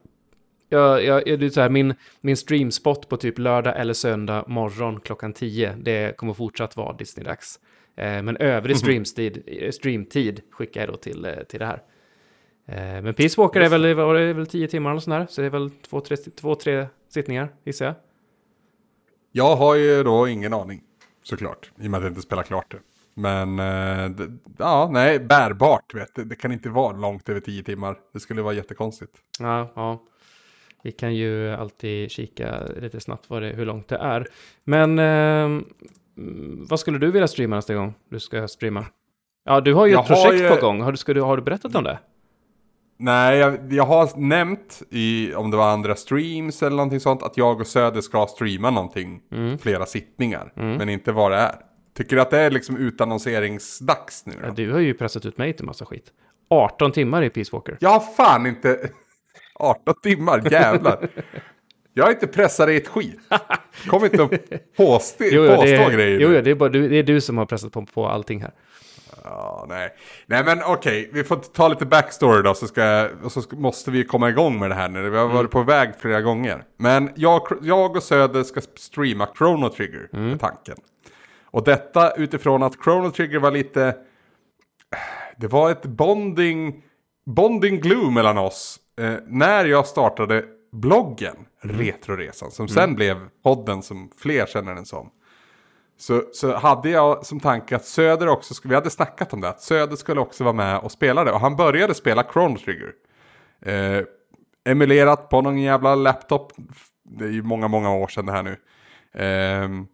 [0.69, 4.99] Jag, jag, det är så här, min, min streamspot på typ lördag eller söndag morgon
[4.99, 7.59] klockan 10, det kommer fortsatt vara Disney-dags.
[7.95, 11.81] Eh, men övrig streamtid, eh, streamtid skickar jag då till, eh, till det här.
[12.65, 15.51] Eh, men Peace Walker är väl, det väl 10 timmar eller sådär, så det är
[15.51, 17.95] väl två, tre, två, tre sittningar, gissar jag.
[19.31, 20.81] Jag har ju då ingen aning,
[21.23, 22.79] såklart, i och med att jag inte spelar klart det.
[23.17, 26.23] Men, eh, det, ja, nej, bärbart vet du.
[26.23, 27.97] Det kan inte vara långt över tio timmar.
[28.13, 29.11] Det skulle vara jättekonstigt.
[29.39, 30.03] Ja, ja.
[30.83, 34.27] Vi kan ju alltid kika lite snabbt vad det, hur långt det är.
[34.63, 35.65] Men mm,
[36.69, 38.85] vad skulle du vilja streama nästa gång du ska streama?
[39.45, 40.81] Ja, du har ju Jag ett projekt ju- på gång.
[40.81, 41.99] Har du, ska du, har du berättat om det?
[42.99, 47.37] Nej, jag, jag har nämnt i, om det var andra streams eller någonting sånt, att
[47.37, 49.57] jag och Söder ska streama någonting, Mm.
[49.57, 50.51] flera sittningar.
[50.55, 51.55] Men inte vad det är.
[51.97, 55.53] Tycker du att det är liksom utannonseringsdags nu Ja, du har ju pressat ut mig
[55.53, 56.05] till massa skit.
[56.49, 57.77] 18 timmar i Peace Walker.
[57.79, 58.89] Jag har fan inte
[59.55, 61.09] 18 timmar, jävlar.
[61.93, 63.19] Jag har inte pressat dig ett skit.
[63.87, 64.33] Kom inte och
[64.77, 66.19] påstå, Jo, jo, påstå det, är, grejer.
[66.19, 68.41] jo, jo, det, är bara, du, det är du som har pressat på, på allting
[68.41, 68.51] här.
[69.23, 69.89] Ja, nej.
[70.25, 74.03] Nej men okej, vi får ta lite backstory då så, ska, så ska, måste vi
[74.03, 75.09] komma igång med det här nu.
[75.09, 76.63] Vi har varit på väg flera gånger.
[76.77, 80.77] Men jag, jag och Söder ska streama Chrono Trigger, är tanken.
[81.57, 83.97] Och detta utifrån att Chrono Trigger var lite...
[85.37, 86.83] Det var ett bonding,
[87.25, 88.79] bonding glue mellan oss.
[88.99, 95.09] Eh, när jag startade bloggen, Retroresan, som sen blev podden som fler känner den som.
[95.97, 99.61] Så, så hade jag som tanke att Söder också, vi hade snackat om det, att
[99.61, 101.31] Söder skulle också vara med och spela det.
[101.31, 102.91] Och han började spela Chrono Trigger.
[103.61, 104.03] Eh,
[104.71, 106.51] emulerat på någon jävla laptop.
[107.03, 108.57] Det är ju många, många år sedan det här nu.
[109.13, 109.87] Ehm,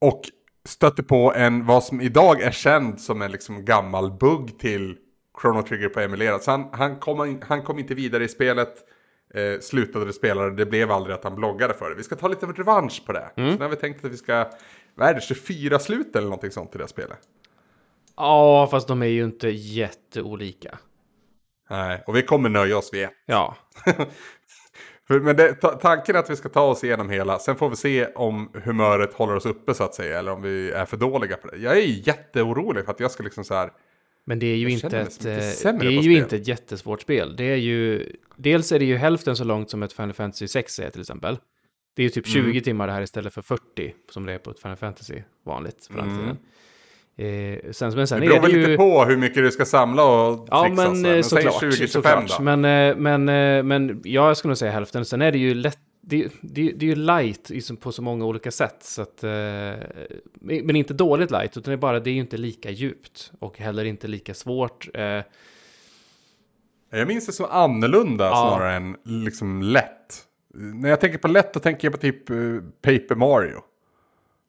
[0.00, 0.20] och
[0.64, 4.96] stötte på en, vad som idag är känd som en liksom gammal bugg till
[5.40, 6.42] Chrono Trigger på emulerat.
[6.44, 8.74] Så han, han, kom, han kom inte vidare i spelet.
[9.34, 11.96] Eh, slutade spela det, blev aldrig att han bloggade för det.
[11.96, 13.30] Vi ska ta lite revansch på det.
[13.34, 14.50] Så nu har vi tänkt att vi ska,
[14.94, 17.18] vad är det, 24 slut eller någonting sånt i det spelet.
[18.16, 20.78] Ja, fast de är ju inte jätteolika.
[21.70, 23.10] Nej, och vi kommer nöja oss vid ett.
[23.26, 23.56] Ja,
[25.08, 27.38] Men det, ta, tanken är att vi ska ta oss igenom hela.
[27.38, 30.18] Sen får vi se om humöret håller oss uppe så att säga.
[30.18, 31.56] Eller om vi är för dåliga på det.
[31.56, 33.72] Jag är jätteorolig för att jag ska liksom så här.
[34.24, 35.38] Men det är ju inte ett, eh, det
[35.86, 36.12] är ju spel.
[36.12, 37.36] inte ett jättesvårt spel.
[37.36, 40.78] Det är ju, dels är det ju hälften så långt som ett Final Fantasy 6
[40.78, 41.38] är till exempel.
[41.94, 44.50] Det är ju typ 20 timmar det här istället för 40 som det är på
[44.50, 46.38] ett Final Fantasy vanligt för den tiden.
[47.18, 48.58] Eh, sen, men sen Det beror väl ju...
[48.58, 50.90] lite på hur mycket du ska samla och Ja, trixa.
[50.90, 51.06] men, så.
[51.08, 51.62] eh, men såklart.
[51.62, 52.28] 20-25 såklart.
[52.38, 52.42] då.
[52.44, 55.04] Men, eh, men, eh, men ja, jag skulle nog säga hälften.
[55.04, 55.78] Sen är det ju lätt.
[56.08, 57.50] Det, det, det är ju light
[57.80, 58.76] på så många olika sätt.
[58.80, 59.30] Så att, eh,
[60.40, 63.32] men inte dåligt light, utan det är bara det är ju inte lika djupt.
[63.38, 64.88] Och heller inte lika svårt.
[64.94, 65.22] Eh,
[66.90, 68.30] Jag minns det som annorlunda Ja.
[68.56, 70.22] snarare än liksom lätt.
[70.54, 72.26] När jag tänker på lätt då tänker jag på typ
[72.82, 73.60] Paper Mario.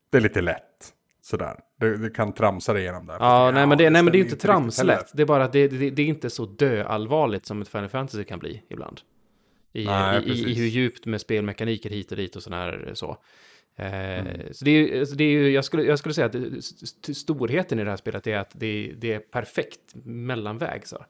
[0.10, 0.94] Det är lite lätt.
[1.30, 1.60] Sådär.
[1.80, 3.18] Du, du kan tramsa dig igenom där.
[3.20, 5.12] Ja, nej, men det, nej, men det är ju inte tramslätt.
[5.14, 8.24] Det är bara att det, det, det är inte så döallvarligt som ett Final Fantasy
[8.24, 9.02] kan bli ibland.
[9.74, 13.18] I, Nej, i, i, hur djupt med spelmekaniker hit och dit och sådana här så.
[13.78, 14.54] Eh, Mm.
[14.54, 16.64] Så det är, alltså det är ju, jag skulle, jag skulle säga att
[17.16, 21.06] storheten i det här spelet är att det, det är perfekt mellanväg, så.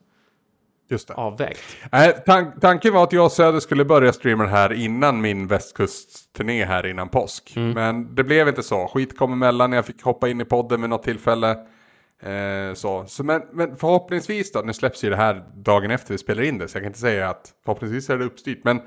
[0.90, 1.14] Just det.
[1.14, 1.76] avvägt.
[1.92, 6.64] Nej, tan- tanken var att jag och Söder skulle börja streama här innan min västkustturné
[6.64, 7.52] här innan påsk.
[7.56, 7.70] Mm.
[7.70, 8.86] Men det blev inte så.
[8.86, 11.50] Skit kom emellan, jag fick hoppa in i podden vid något tillfälle.
[12.22, 13.04] Eh, så.
[13.06, 16.58] Så men, men förhoppningsvis då, nu släpps ju det här dagen efter vi spelar in
[16.58, 18.64] det, så jag kan inte säga att förhoppningsvis är det uppstyrt.
[18.64, 18.80] Men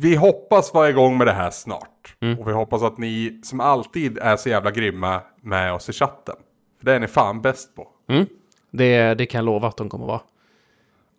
[0.00, 2.16] vi hoppas vara igång med det här snart.
[2.20, 2.38] Mm.
[2.38, 6.34] Och vi hoppas att ni som alltid är så jävla grymma med oss i chatten.
[6.78, 7.88] För det är ni fan bäst på.
[8.08, 8.26] Mm.
[8.70, 10.20] Det, det kan jag lova att de kommer vara.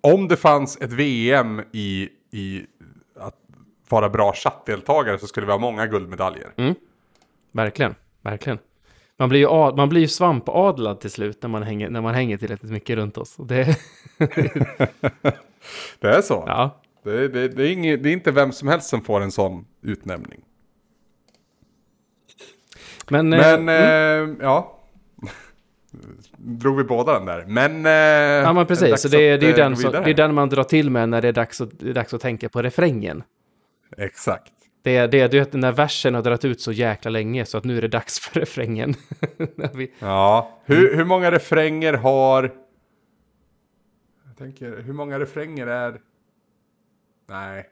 [0.08, 2.66] Om det fanns ett VM i, i
[3.16, 3.36] att
[3.89, 6.54] vara bra chattdeltagare så skulle vi ha många guldmedaljer.
[6.58, 6.76] Mm.
[7.51, 8.60] Verkligen, verkligen.
[9.18, 12.38] Man blir ju, ad, man blir svampadlad till slut när man hänger, när man hänger
[12.38, 13.36] tillräckligt mycket runt oss.
[13.36, 13.78] Det,
[15.99, 16.43] Det är så.
[16.47, 19.32] ja, Det, det, det, är inget, det är inte vem som helst som får en
[19.32, 20.41] sån utnämning.
[23.10, 24.80] men, Men, eh, eh, ja.
[26.45, 27.45] Drog vi båda den där.
[27.47, 27.85] Men...
[27.85, 29.01] Eh, ja, men precis.
[29.01, 30.89] Så det, är- det, är ju eh, den som, det är den man drar till
[30.89, 33.23] med när det är dags att, är dags att tänka på refrängen.
[33.97, 34.51] Exakt.
[34.81, 37.57] Det är det, är- du vet, när versen har dragit ut så jäkla länge så
[37.57, 38.93] att nu är det dags för refrängen.
[39.73, 40.59] Vi- Ja.
[40.65, 42.51] Hur, hur många refränger har...
[44.27, 45.99] Jag tänker, hur många refränger är...
[47.29, 47.65] Nej.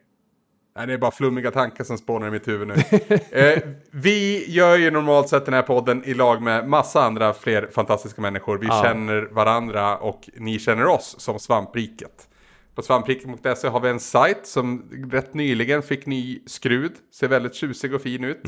[0.76, 2.74] Nej, det är bara flummiga tankar som spånar i mitt huvud nu.
[3.32, 3.60] eh,
[3.92, 8.22] vi gör ju normalt sett den här podden i lag med massa andra fler fantastiska
[8.22, 8.58] människor.
[8.58, 8.82] Vi Ja.
[8.84, 12.28] känner varandra och ni känner oss som Svampriket.
[12.76, 16.92] På svampriket.se har vi en sajt som rätt nyligen fick ny skrud.
[17.14, 18.44] Ser väldigt tjusig och fin ut.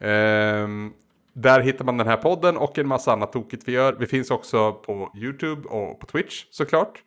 [0.00, 0.92] Ehm,
[1.32, 3.96] där hittar man den här podden och en massa annat tokigt vi gör.
[3.98, 7.02] Vi finns också på YouTube och på Twitch såklart.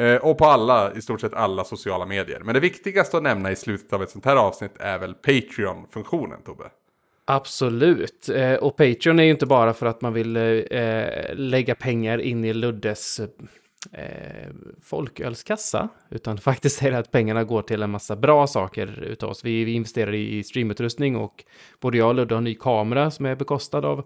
[0.00, 2.40] Eh, och på alla, i stort sett alla sociala medier.
[2.40, 6.42] Men det viktigaste att nämna i slutet av ett sånt här avsnitt är väl Patreon-funktionen,
[6.42, 6.64] Tobbe.
[7.24, 8.28] Absolut.
[8.28, 12.44] Eh, och Patreon är ju inte bara för att man vill eh, lägga pengar in
[12.44, 13.20] i Luddes
[13.92, 14.48] eh,
[14.82, 19.44] folkölskassa, utan faktiskt är det att pengarna går till en massa bra saker utav oss.
[19.44, 21.44] Vi, vi investerar i streamutrustning och
[21.80, 24.04] både jag och Ludde har en ny kamera som är bekostad av,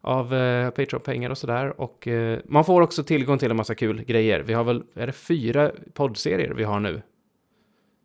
[0.00, 1.80] av eh, Patreon-pengar och sådär.
[1.80, 4.40] Och eh, man får också tillgång till en massa kul grejer.
[4.40, 7.02] Vi har väl, är det fyra poddserier vi har nu?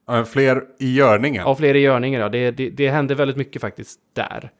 [0.09, 1.43] Eh, fler i görningen.
[1.45, 2.29] Ja, fler i görningen, ja.
[2.29, 4.51] Det, det, det händer väldigt mycket faktiskt där.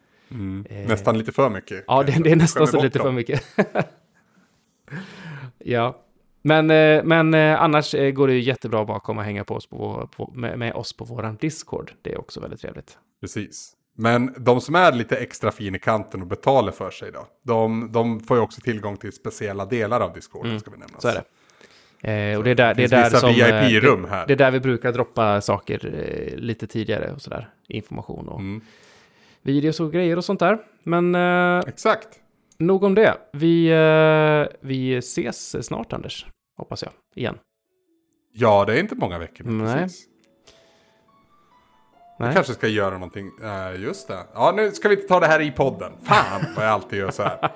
[0.88, 1.84] Nästan lite för mycket.
[1.88, 3.16] Ja, det, det är nästan så lite bort för dem.
[3.16, 3.44] mycket.
[5.60, 6.00] ja.
[6.42, 9.44] Men, eh, men eh, annars eh, går det ju jättebra bara att komma och hänga
[9.44, 11.92] på oss på, vår- på, med, med oss på våran Discord.
[12.02, 12.98] Det är också väldigt trevligt.
[13.22, 13.74] Precis.
[13.96, 17.28] Men de som är lite extra fin i kanten och betalar för sig då.
[17.44, 20.60] De, de får ju också tillgång till speciella delar av Discord.
[20.60, 20.86] Ska vi nämna.
[20.86, 21.00] Mm.
[21.02, 21.24] Så är det.
[22.32, 23.30] Eh, och det är där, det är där som...
[23.30, 23.44] eh, det,
[24.10, 24.28] här.
[24.28, 27.50] det är där vi brukar droppa saker eh, lite tidigare och sådär.
[27.68, 28.62] Information och Mm.
[29.42, 30.58] videos och grejer och sånt där.
[30.84, 32.08] Men eh, Exakt.
[32.58, 33.18] nog om det.
[33.34, 36.26] Vi, eh, vi ses snart, Anders.
[36.58, 36.92] Hoppas jag.
[37.16, 37.38] Igen.
[38.34, 39.44] Ja, det är inte många veckor.
[39.46, 39.76] Nej.
[39.84, 40.06] Precis.
[42.18, 42.34] Nej.
[42.34, 43.32] kanske ska göra någonting.
[43.44, 44.20] Uh, just det.
[44.34, 45.92] Ja, nu ska vi inte ta det här i podden.
[46.04, 47.52] Fan vad jag alltid gör så här.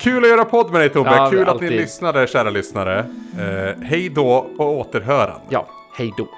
[0.00, 1.10] Kul att göra podd med dig Tobbe.
[1.16, 1.70] Ja, Kul att alltid.
[1.70, 2.98] ni lyssnade, kära lyssnare.
[3.38, 5.40] Eh, hej då på återhörande.
[5.48, 5.66] Ja,
[5.96, 6.28] hej då.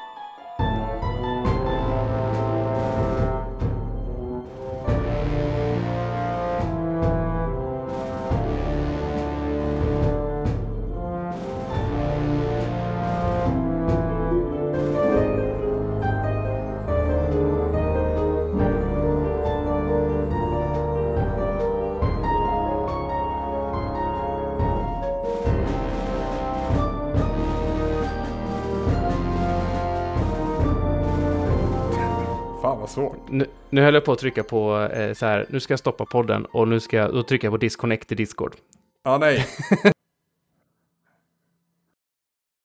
[33.85, 36.69] Höll jag på att trycka på eh, så här, nu ska jag stoppa podden och
[36.69, 38.57] nu ska jag, då trycker jag på disconnect i Discord.
[39.05, 39.47] Ja, nej.